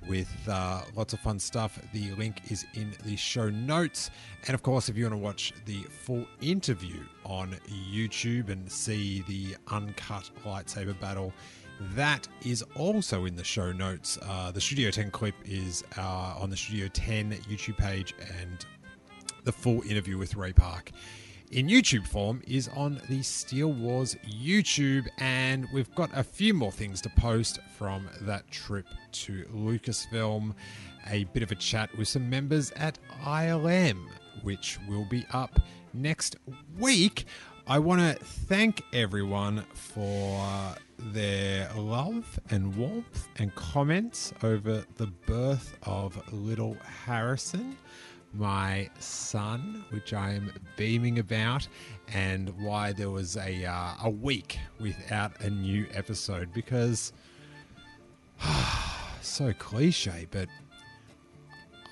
with 0.08 0.30
uh, 0.48 0.82
lots 0.96 1.14
of 1.14 1.20
fun 1.20 1.40
stuff, 1.40 1.80
the 1.94 2.12
link 2.12 2.52
is 2.52 2.66
in 2.74 2.94
the 3.06 3.16
show 3.16 3.50
notes. 3.50 4.12
And 4.48 4.54
of 4.54 4.62
course, 4.62 4.90
if 4.90 4.98
you 4.98 5.06
want 5.06 5.14
to 5.14 5.18
watch 5.18 5.54
the 5.66 5.82
full 5.84 6.26
interview 6.42 7.02
on 7.26 7.56
YouTube 7.68 8.50
and 8.50 8.72
see 8.72 9.24
the 9.28 9.56
uncut 9.70 10.30
lightsaber 10.46 11.00
battle, 11.00 11.34
that 11.96 12.28
is 12.44 12.64
also 12.76 13.26
in 13.26 13.36
the 13.36 13.44
show 13.44 13.72
notes. 13.72 14.18
Uh, 14.22 14.52
the 14.52 14.62
Studio 14.62 14.92
10 14.92 15.12
clip 15.12 15.36
is 15.46 15.84
uh, 15.98 16.36
on 16.40 16.50
the 16.50 16.58
Studio 16.58 16.88
10 16.88 17.34
YouTube 17.50 17.78
page, 17.78 18.14
and 18.42 18.66
the 19.44 19.52
full 19.52 19.82
interview 19.84 20.18
with 20.18 20.36
Ray 20.36 20.54
Park 20.54 20.92
in 21.52 21.68
YouTube 21.68 22.06
form 22.06 22.42
is 22.48 22.68
on 22.70 23.02
the 23.10 23.24
Steele 23.24 23.72
Wars 23.72 24.16
YouTube, 24.28 25.08
and 25.18 25.68
we've 25.74 25.94
got 25.96 26.10
a 26.16 26.24
few 26.24 26.54
more 26.54 26.72
things 26.72 27.02
to 27.02 27.10
post 27.10 27.60
from 27.78 28.08
that 28.22 28.50
trip 28.52 28.86
to 29.12 29.44
Lucasfilm. 29.46 30.54
A 31.10 31.24
bit 31.26 31.42
of 31.42 31.52
a 31.52 31.56
chat 31.56 31.96
with 31.98 32.08
some 32.08 32.30
members 32.30 32.72
at 32.72 33.00
ILM, 33.24 34.06
which 34.44 34.78
will 34.88 35.06
be 35.06 35.26
up 35.32 35.60
next 35.94 36.36
week. 36.78 37.26
I 37.70 37.78
want 37.78 38.02
to 38.02 38.26
thank 38.26 38.82
everyone 38.94 39.64
for 39.76 40.76
their 40.98 41.72
love 41.76 42.40
and 42.50 42.76
warmth 42.76 43.28
and 43.38 43.54
comments 43.54 44.34
over 44.42 44.84
the 44.96 45.06
birth 45.28 45.78
of 45.84 46.34
little 46.34 46.76
Harrison 47.06 47.78
my 48.34 48.90
son, 48.98 49.86
which 49.92 50.14
I 50.14 50.32
am 50.32 50.52
beaming 50.78 51.20
about, 51.20 51.68
and 52.12 52.50
why 52.60 52.92
there 52.92 53.12
was 53.12 53.38
a 53.38 53.66
uh, 53.66 53.94
a 54.04 54.10
week 54.10 54.58
without 54.80 55.40
a 55.42 55.52
new 55.52 55.86
episode 55.94 56.52
because 56.52 57.14
so 59.22 59.54
cliche, 59.54 60.26
but 60.32 60.50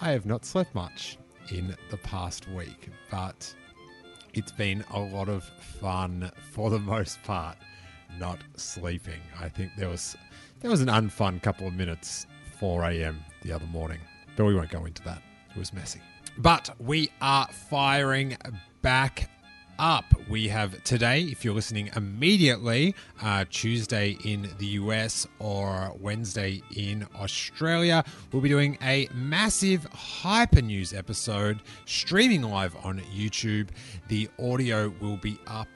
I 0.01 0.09
have 0.09 0.25
not 0.25 0.43
slept 0.43 0.73
much 0.73 1.19
in 1.51 1.75
the 1.91 1.97
past 1.97 2.47
week, 2.49 2.89
but 3.11 3.53
it's 4.37 4.51
been 4.51 4.85
a 4.91 4.99
lot 4.99 5.29
of 5.29 5.43
fun 5.43 6.31
for 6.51 6.69
the 6.69 6.77
most 6.77 7.21
part 7.23 7.57
not 8.19 8.37
sleeping. 8.55 9.19
I 9.39 9.49
think 9.49 9.71
there 9.75 9.89
was 9.89 10.15
there 10.59 10.69
was 10.69 10.79
an 10.81 10.87
unfun 10.87 11.41
couple 11.41 11.67
of 11.67 11.73
minutes 11.73 12.27
4 12.59 12.83
a.m. 12.83 13.23
the 13.41 13.51
other 13.51 13.65
morning, 13.65 13.99
but 14.35 14.45
we 14.45 14.53
won't 14.53 14.69
go 14.69 14.85
into 14.85 15.01
that. 15.03 15.21
It 15.49 15.57
was 15.57 15.73
messy. 15.73 16.01
But 16.37 16.69
we 16.79 17.09
are 17.19 17.47
firing 17.47 18.37
back 18.83 19.29
up. 19.79 20.05
We 20.29 20.47
have 20.49 20.83
today, 20.83 21.21
if 21.23 21.45
you're 21.45 21.53
listening 21.53 21.89
immediately, 21.95 22.95
uh, 23.21 23.45
Tuesday 23.49 24.17
in 24.23 24.49
the 24.57 24.65
US 24.65 25.27
or 25.39 25.93
Wednesday 25.99 26.61
in 26.75 27.05
Australia, 27.15 28.03
we'll 28.31 28.41
be 28.41 28.49
doing 28.49 28.77
a 28.81 29.07
massive 29.13 29.85
Hyper 29.85 30.61
News 30.61 30.93
episode 30.93 31.61
streaming 31.85 32.41
live 32.43 32.75
on 32.83 32.99
YouTube. 33.13 33.69
The 34.07 34.29
audio 34.39 34.93
will 34.99 35.17
be 35.17 35.39
up 35.47 35.69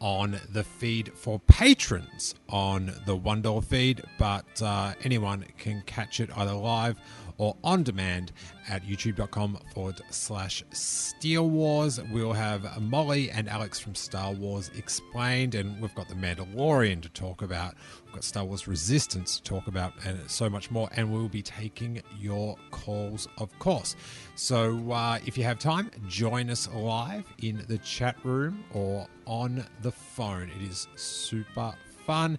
on 0.00 0.40
the 0.50 0.64
feed 0.64 1.12
for 1.14 1.38
patrons 1.40 2.34
on 2.48 2.86
the 3.04 3.16
$1 3.16 3.64
feed, 3.64 4.02
but 4.18 4.62
uh, 4.62 4.94
anyone 5.04 5.44
can 5.58 5.82
catch 5.86 6.20
it 6.20 6.30
either 6.36 6.54
live 6.54 6.98
or 7.40 7.56
on 7.64 7.82
demand 7.82 8.32
at 8.68 8.84
youtube.com 8.84 9.58
forward 9.72 9.98
slash 10.10 10.62
Steele 10.72 11.48
Wars. 11.48 11.98
We'll 12.12 12.34
have 12.34 12.80
Molly 12.82 13.30
and 13.30 13.48
Alex 13.48 13.80
from 13.80 13.94
Star 13.94 14.32
Wars 14.32 14.70
explained, 14.76 15.54
and 15.54 15.80
we've 15.80 15.94
got 15.94 16.10
the 16.10 16.14
Mandalorian 16.14 17.00
to 17.00 17.08
talk 17.08 17.40
about. 17.40 17.76
We've 18.04 18.12
got 18.12 18.24
Star 18.24 18.44
Wars 18.44 18.68
Resistance 18.68 19.36
to 19.36 19.42
talk 19.42 19.68
about, 19.68 19.94
and 20.04 20.30
so 20.30 20.50
much 20.50 20.70
more. 20.70 20.90
And 20.92 21.10
we'll 21.10 21.28
be 21.28 21.40
taking 21.40 22.02
your 22.20 22.56
calls, 22.72 23.26
of 23.38 23.58
course. 23.58 23.96
So 24.34 24.92
uh, 24.92 25.18
if 25.24 25.38
you 25.38 25.44
have 25.44 25.58
time, 25.58 25.90
join 26.08 26.50
us 26.50 26.68
live 26.74 27.24
in 27.38 27.64
the 27.68 27.78
chat 27.78 28.16
room 28.22 28.64
or 28.74 29.06
on 29.24 29.64
the 29.80 29.92
phone. 29.92 30.50
It 30.60 30.70
is 30.70 30.88
super 30.94 31.74
fun. 32.06 32.38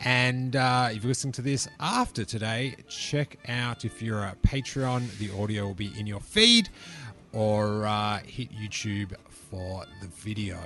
And 0.00 0.56
uh, 0.56 0.88
if 0.90 1.02
you're 1.02 1.08
listening 1.08 1.32
to 1.32 1.42
this 1.42 1.68
after 1.80 2.24
today, 2.24 2.74
check 2.88 3.38
out 3.48 3.84
if 3.84 4.02
you're 4.02 4.24
a 4.24 4.36
Patreon, 4.42 5.18
the 5.18 5.30
audio 5.40 5.66
will 5.66 5.74
be 5.74 5.92
in 5.98 6.06
your 6.06 6.20
feed, 6.20 6.68
or 7.32 7.86
uh, 7.86 8.18
hit 8.18 8.50
YouTube 8.52 9.14
for 9.28 9.84
the 10.00 10.08
video. 10.08 10.58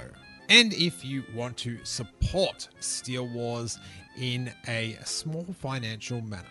And 0.49 0.73
if 0.73 1.05
you 1.05 1.25
want 1.35 1.57
to 1.59 1.79
support 1.85 2.69
Steele 2.81 3.29
Wars 3.29 3.79
in 4.19 4.51
a 4.67 4.97
small 5.05 5.45
financial 5.61 6.21
manner, 6.23 6.49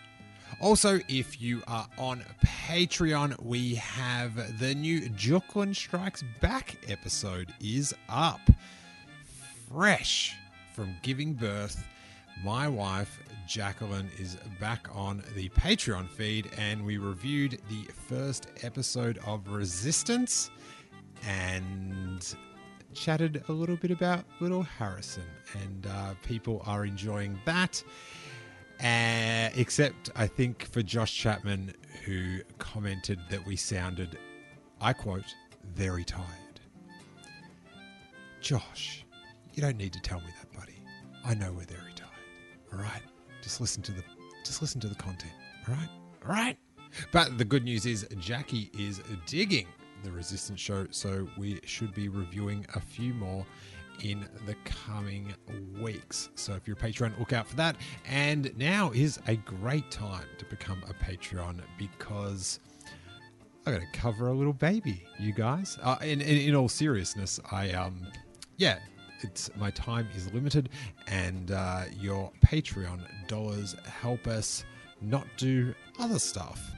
also, 0.60 0.98
if 1.08 1.40
you 1.40 1.62
are 1.68 1.86
on 1.98 2.24
Patreon, 2.44 3.40
we 3.44 3.76
have 3.76 4.58
the 4.58 4.74
new 4.74 5.08
Jacqueline 5.10 5.72
Strikes 5.72 6.24
Back 6.40 6.76
episode 6.88 7.54
is 7.60 7.94
up. 8.08 8.40
Fresh 9.70 10.34
from 10.78 10.94
giving 11.02 11.34
birth, 11.34 11.84
my 12.44 12.68
wife 12.68 13.20
Jacqueline 13.48 14.08
is 14.16 14.36
back 14.60 14.86
on 14.94 15.24
the 15.34 15.48
Patreon 15.48 16.08
feed, 16.08 16.48
and 16.56 16.86
we 16.86 16.98
reviewed 16.98 17.60
the 17.68 17.82
first 17.92 18.46
episode 18.62 19.18
of 19.26 19.48
Resistance 19.48 20.52
and 21.26 22.32
chatted 22.94 23.42
a 23.48 23.52
little 23.52 23.74
bit 23.74 23.90
about 23.90 24.24
Little 24.38 24.62
Harrison, 24.62 25.24
and 25.60 25.88
uh, 25.88 26.14
people 26.22 26.62
are 26.64 26.84
enjoying 26.84 27.40
that. 27.44 27.82
Uh, 28.78 29.50
except, 29.56 30.10
I 30.14 30.28
think, 30.28 30.62
for 30.70 30.80
Josh 30.80 31.12
Chapman, 31.12 31.74
who 32.04 32.38
commented 32.58 33.18
that 33.30 33.44
we 33.44 33.56
sounded, 33.56 34.16
I 34.80 34.92
quote, 34.92 35.34
very 35.74 36.04
tired. 36.04 36.60
Josh, 38.40 39.04
you 39.54 39.60
don't 39.60 39.76
need 39.76 39.92
to 39.94 40.00
tell 40.00 40.20
me 40.20 40.26
that. 40.26 40.37
I 41.24 41.34
know 41.34 41.52
we're 41.52 41.64
very 41.64 41.92
tired. 41.94 42.10
All 42.72 42.78
right, 42.78 43.02
just 43.42 43.60
listen 43.60 43.82
to 43.82 43.92
the, 43.92 44.02
just 44.44 44.60
listen 44.62 44.80
to 44.80 44.88
the 44.88 44.94
content. 44.94 45.32
All 45.68 45.74
right, 45.74 45.88
all 46.26 46.32
right. 46.32 46.58
But 47.12 47.38
the 47.38 47.44
good 47.44 47.64
news 47.64 47.86
is 47.86 48.06
Jackie 48.18 48.70
is 48.78 49.00
digging 49.26 49.66
the 50.02 50.10
Resistance 50.10 50.60
show, 50.60 50.86
so 50.90 51.28
we 51.36 51.60
should 51.64 51.94
be 51.94 52.08
reviewing 52.08 52.64
a 52.74 52.80
few 52.80 53.12
more 53.14 53.44
in 54.02 54.26
the 54.46 54.54
coming 54.64 55.34
weeks. 55.80 56.30
So 56.34 56.54
if 56.54 56.66
you're 56.66 56.76
a 56.76 56.80
Patreon, 56.80 57.18
look 57.18 57.32
out 57.32 57.46
for 57.48 57.56
that. 57.56 57.76
And 58.06 58.56
now 58.56 58.92
is 58.92 59.18
a 59.26 59.36
great 59.36 59.90
time 59.90 60.26
to 60.38 60.44
become 60.44 60.82
a 60.88 60.94
Patreon 61.04 61.60
because 61.76 62.60
I 63.66 63.72
got 63.72 63.80
to 63.80 63.98
cover 63.98 64.28
a 64.28 64.32
little 64.32 64.52
baby, 64.52 65.04
you 65.18 65.32
guys. 65.32 65.78
Uh, 65.82 65.96
in, 66.00 66.20
in 66.20 66.38
in 66.38 66.54
all 66.54 66.68
seriousness, 66.68 67.40
I 67.50 67.72
um 67.72 68.06
yeah, 68.56 68.78
it's 69.20 69.50
my 69.56 69.70
time 69.70 70.08
is 70.16 70.32
limited, 70.32 70.68
and 71.06 71.50
uh, 71.50 71.84
your 72.00 72.30
Patreon 72.44 73.00
dollars 73.26 73.74
help 74.00 74.26
us 74.26 74.64
not 75.00 75.26
do 75.36 75.74
other 75.98 76.18
stuff 76.18 76.72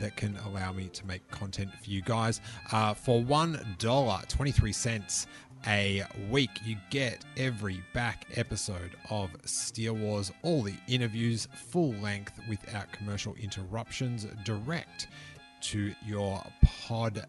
that 0.00 0.16
can 0.16 0.36
allow 0.46 0.72
me 0.72 0.88
to 0.88 1.06
make 1.06 1.28
content 1.30 1.70
for 1.82 1.90
you 1.90 2.02
guys. 2.02 2.40
Uh, 2.72 2.94
for 2.94 3.22
one 3.22 3.76
dollar 3.78 4.20
twenty 4.28 4.52
three 4.52 4.72
cents 4.72 5.26
a 5.66 6.04
week, 6.30 6.50
you 6.66 6.76
get 6.90 7.24
every 7.38 7.82
back 7.94 8.26
episode 8.34 8.96
of 9.08 9.30
Steele 9.46 9.94
Wars, 9.94 10.30
all 10.42 10.62
the 10.62 10.74
interviews, 10.88 11.48
full 11.54 11.92
length 11.94 12.38
without 12.48 12.92
commercial 12.92 13.34
interruptions, 13.36 14.26
direct 14.44 15.08
to 15.62 15.94
your 16.04 16.44
pod 16.62 17.24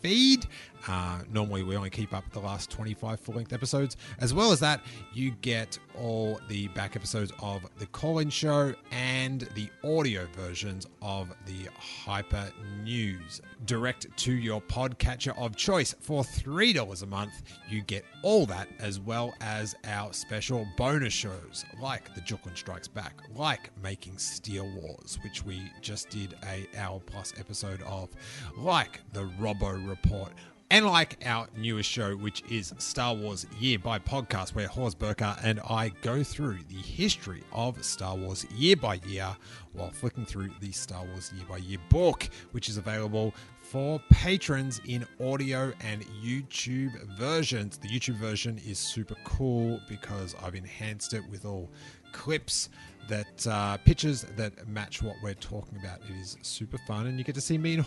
feed. 0.00 0.46
Uh, 0.86 1.20
normally, 1.32 1.62
we 1.62 1.76
only 1.76 1.90
keep 1.90 2.14
up 2.14 2.24
the 2.32 2.38
last 2.38 2.70
25 2.70 3.18
full 3.20 3.34
length 3.34 3.52
episodes. 3.52 3.96
As 4.20 4.32
well 4.32 4.52
as 4.52 4.60
that, 4.60 4.80
you 5.12 5.32
get 5.42 5.78
all 5.98 6.40
the 6.48 6.68
back 6.68 6.94
episodes 6.94 7.32
of 7.42 7.62
The 7.78 7.86
Call 7.86 8.20
In 8.20 8.30
Show 8.30 8.74
and 8.92 9.42
the 9.54 9.68
audio 9.84 10.26
versions 10.36 10.86
of 11.02 11.28
the 11.46 11.68
Hyper 11.78 12.50
News. 12.84 13.40
Direct 13.66 14.06
to 14.18 14.32
your 14.32 14.60
podcatcher 14.62 15.36
of 15.36 15.56
choice 15.56 15.94
for 16.00 16.22
$3 16.22 17.02
a 17.02 17.06
month. 17.06 17.42
You 17.68 17.82
get 17.82 18.04
all 18.22 18.46
that 18.46 18.68
as 18.78 19.00
well 19.00 19.34
as 19.40 19.74
our 19.84 20.12
special 20.12 20.66
bonus 20.76 21.12
shows 21.12 21.64
like 21.80 22.14
The 22.14 22.20
Jacqueline 22.20 22.56
Strikes 22.56 22.88
Back, 22.88 23.14
like 23.34 23.70
Making 23.82 24.16
Steele 24.18 24.70
Wars, 24.70 25.18
which 25.24 25.44
we 25.44 25.70
just 25.80 26.08
did 26.10 26.34
a 26.44 26.68
hour 26.78 27.00
plus 27.04 27.34
episode 27.38 27.82
of, 27.82 28.08
like 28.56 29.00
The 29.12 29.26
Robo 29.38 29.72
Report, 29.88 30.32
and 30.70 30.84
like 30.84 31.16
our 31.24 31.48
newest 31.56 31.88
show, 31.88 32.14
which 32.14 32.42
is 32.50 32.74
Star 32.78 33.14
Wars 33.14 33.46
Year 33.58 33.78
by 33.78 33.98
Podcast, 33.98 34.54
where 34.54 34.68
Horst 34.68 34.98
Burka 34.98 35.38
and 35.42 35.60
I 35.60 35.92
go 36.02 36.22
through 36.22 36.58
the 36.68 36.74
history 36.74 37.42
of 37.52 37.82
Star 37.82 38.14
Wars 38.14 38.44
year 38.54 38.76
by 38.76 39.00
year 39.06 39.34
while 39.72 39.90
flicking 39.90 40.26
through 40.26 40.50
the 40.60 40.72
Star 40.72 41.04
Wars 41.04 41.32
Year 41.34 41.46
by 41.48 41.56
Year 41.56 41.78
book, 41.88 42.28
which 42.52 42.68
is 42.68 42.76
available 42.76 43.34
for 43.70 44.00
patrons 44.10 44.80
in 44.86 45.06
audio 45.20 45.70
and 45.80 46.02
YouTube 46.24 46.92
versions. 47.18 47.76
The 47.76 47.88
YouTube 47.88 48.14
version 48.14 48.58
is 48.66 48.78
super 48.78 49.16
cool 49.24 49.78
because 49.88 50.34
I've 50.42 50.54
enhanced 50.54 51.12
it 51.12 51.22
with 51.28 51.44
all 51.44 51.68
clips 52.12 52.70
that 53.08 53.46
uh, 53.46 53.76
pictures 53.78 54.22
that 54.36 54.66
match 54.68 55.02
what 55.02 55.16
we're 55.22 55.34
talking 55.34 55.78
about. 55.78 56.00
It 56.08 56.18
is 56.18 56.38
super 56.40 56.78
fun, 56.86 57.08
and 57.08 57.18
you 57.18 57.24
get 57.24 57.34
to 57.34 57.42
see 57.42 57.58
me 57.58 57.74
and 57.74 57.84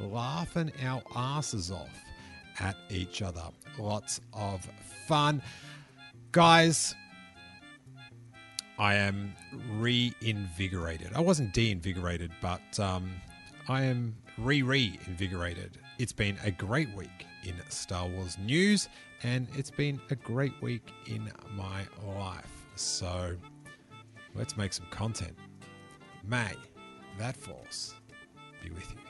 laughing 0.00 0.70
our 0.84 1.02
asses 1.16 1.72
off 1.72 2.04
at 2.60 2.76
each 2.88 3.20
other. 3.20 3.42
Lots 3.78 4.20
of 4.32 4.64
fun. 5.08 5.42
Guys, 6.30 6.94
I 8.78 8.94
am 8.94 9.34
reinvigorated. 9.78 11.10
I 11.16 11.20
wasn't 11.20 11.52
de-invigorated, 11.52 12.30
but 12.40 12.78
um, 12.78 13.10
I 13.68 13.82
am 13.82 14.14
re-re-invigorated. 14.38 15.78
It's 15.98 16.12
been 16.12 16.38
a 16.44 16.50
great 16.50 16.94
week 16.94 17.26
in 17.44 17.54
Star 17.68 18.06
Wars 18.06 18.38
news, 18.38 18.88
and 19.22 19.48
it's 19.54 19.70
been 19.70 20.00
a 20.10 20.14
great 20.14 20.52
week 20.62 20.92
in 21.06 21.30
my 21.54 21.86
life. 22.16 22.66
So 22.76 23.36
let's 24.34 24.56
make 24.56 24.72
some 24.72 24.86
content. 24.90 25.36
May 26.24 26.52
that 27.18 27.36
force 27.36 27.94
be 28.62 28.70
with 28.70 28.90
you. 28.92 29.07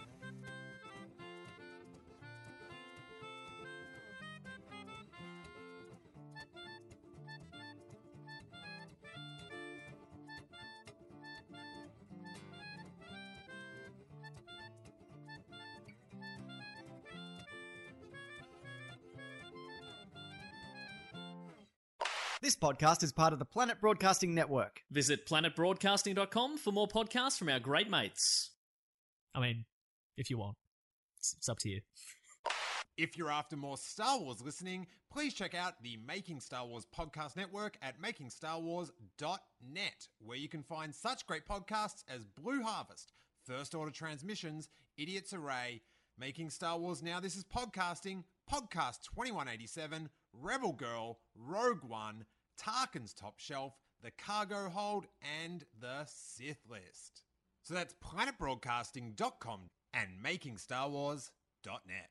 This 22.40 22.54
podcast 22.54 23.02
is 23.02 23.12
part 23.12 23.32
of 23.32 23.40
the 23.40 23.44
Planet 23.44 23.80
Broadcasting 23.80 24.32
Network. 24.32 24.82
Visit 24.92 25.26
planetbroadcasting.com 25.26 26.58
for 26.58 26.72
more 26.72 26.86
podcasts 26.86 27.36
from 27.36 27.48
our 27.48 27.58
great 27.58 27.90
mates. 27.90 28.52
I 29.34 29.40
mean, 29.40 29.64
if 30.16 30.30
you 30.30 30.38
want, 30.38 30.56
it's, 31.16 31.34
it's 31.36 31.48
up 31.48 31.58
to 31.60 31.68
you. 31.68 31.80
If 32.96 33.18
you're 33.18 33.32
after 33.32 33.56
more 33.56 33.76
Star 33.76 34.20
Wars 34.20 34.40
listening, 34.40 34.86
please 35.12 35.34
check 35.34 35.52
out 35.52 35.82
the 35.82 35.98
Making 36.06 36.38
Star 36.38 36.64
Wars 36.64 36.86
podcast 36.96 37.36
network 37.36 37.76
at 37.82 38.00
makingstarwars.net, 38.00 40.08
where 40.20 40.38
you 40.38 40.48
can 40.48 40.62
find 40.62 40.94
such 40.94 41.26
great 41.26 41.44
podcasts 41.44 42.04
as 42.08 42.24
Blue 42.24 42.62
Harvest, 42.62 43.14
First 43.44 43.74
Order 43.74 43.90
Transmissions, 43.90 44.68
Idiot's 44.96 45.32
Array, 45.32 45.82
Making 46.16 46.50
Star 46.50 46.78
Wars 46.78 47.02
Now 47.02 47.18
This 47.18 47.34
Is 47.34 47.44
Podcasting, 47.44 48.22
Podcast 48.48 49.02
2187, 49.14 50.08
Rebel 50.32 50.72
Girl, 50.72 51.18
Rogue 51.34 51.84
One, 51.84 52.24
Tarkin's 52.60 53.14
Top 53.14 53.38
Shelf, 53.38 53.74
The 54.02 54.10
Cargo 54.12 54.68
Hold, 54.68 55.06
and 55.42 55.64
The 55.80 56.04
Sith 56.06 56.64
List. 56.68 57.22
So 57.62 57.74
that's 57.74 57.94
planetbroadcasting.com 57.94 59.60
and 59.94 60.08
makingstarwars.net. 60.24 62.10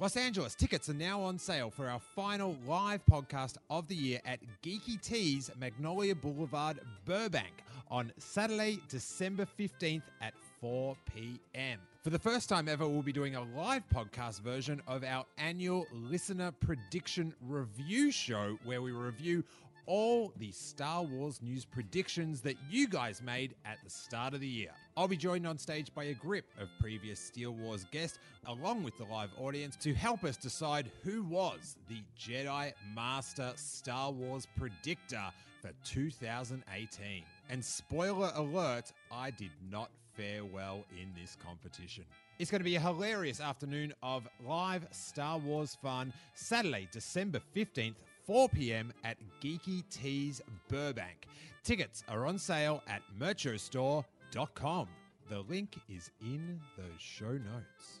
Los 0.00 0.16
Angeles 0.16 0.54
tickets 0.54 0.88
are 0.88 0.94
now 0.94 1.20
on 1.20 1.38
sale 1.38 1.70
for 1.70 1.88
our 1.88 1.98
final 1.98 2.56
live 2.66 3.04
podcast 3.04 3.56
of 3.68 3.88
the 3.88 3.96
year 3.96 4.20
at 4.24 4.38
Geeky 4.62 5.00
Teas 5.02 5.50
Magnolia 5.58 6.14
Boulevard, 6.14 6.78
Burbank 7.04 7.64
on 7.90 8.12
Saturday, 8.16 8.78
December 8.88 9.46
15th 9.58 10.02
at 10.20 10.34
4 10.60 10.96
p.m. 11.14 11.78
For 12.02 12.10
the 12.10 12.18
first 12.18 12.48
time 12.48 12.68
ever, 12.68 12.88
we'll 12.88 13.02
be 13.02 13.12
doing 13.12 13.36
a 13.36 13.42
live 13.56 13.82
podcast 13.94 14.40
version 14.40 14.82
of 14.86 15.04
our 15.04 15.24
annual 15.36 15.86
listener 15.92 16.52
prediction 16.52 17.34
review 17.46 18.10
show 18.10 18.58
where 18.64 18.82
we 18.82 18.90
review 18.90 19.44
all 19.86 20.32
the 20.36 20.52
Star 20.52 21.02
Wars 21.02 21.40
news 21.42 21.64
predictions 21.64 22.42
that 22.42 22.56
you 22.70 22.86
guys 22.88 23.22
made 23.22 23.54
at 23.64 23.78
the 23.82 23.88
start 23.88 24.34
of 24.34 24.40
the 24.40 24.46
year. 24.46 24.70
I'll 24.96 25.08
be 25.08 25.16
joined 25.16 25.46
on 25.46 25.56
stage 25.56 25.94
by 25.94 26.04
a 26.04 26.14
grip 26.14 26.44
of 26.60 26.68
previous 26.78 27.18
Steele 27.18 27.54
Wars 27.54 27.86
guests, 27.90 28.18
along 28.46 28.82
with 28.82 28.98
the 28.98 29.04
live 29.04 29.30
audience, 29.38 29.76
to 29.76 29.94
help 29.94 30.24
us 30.24 30.36
decide 30.36 30.90
who 31.02 31.22
was 31.22 31.76
the 31.88 32.02
Jedi 32.20 32.72
Master 32.94 33.52
Star 33.56 34.10
Wars 34.10 34.46
predictor 34.58 35.24
for 35.62 35.70
2018. 35.84 37.22
And 37.48 37.64
spoiler 37.64 38.30
alert, 38.34 38.92
I 39.10 39.30
did 39.30 39.52
not 39.70 39.90
fare 40.18 40.44
well 40.44 40.84
in 41.00 41.08
this 41.18 41.36
competition. 41.42 42.04
It's 42.40 42.50
going 42.50 42.60
to 42.60 42.64
be 42.64 42.74
a 42.74 42.80
hilarious 42.80 43.40
afternoon 43.40 43.94
of 44.02 44.26
live 44.44 44.86
Star 44.90 45.38
Wars 45.38 45.78
fun, 45.80 46.12
Saturday, 46.34 46.88
December 46.90 47.40
15th, 47.54 47.94
4 48.26 48.48
p.m. 48.48 48.92
at 49.04 49.16
Geeky 49.40 49.88
Teas 49.90 50.42
Burbank. 50.68 51.28
Tickets 51.62 52.02
are 52.08 52.26
on 52.26 52.38
sale 52.38 52.82
at 52.88 53.02
merchostore.com. 53.18 54.88
The 55.30 55.40
link 55.40 55.78
is 55.88 56.10
in 56.20 56.60
the 56.76 56.88
show 56.98 57.32
notes. 57.32 58.00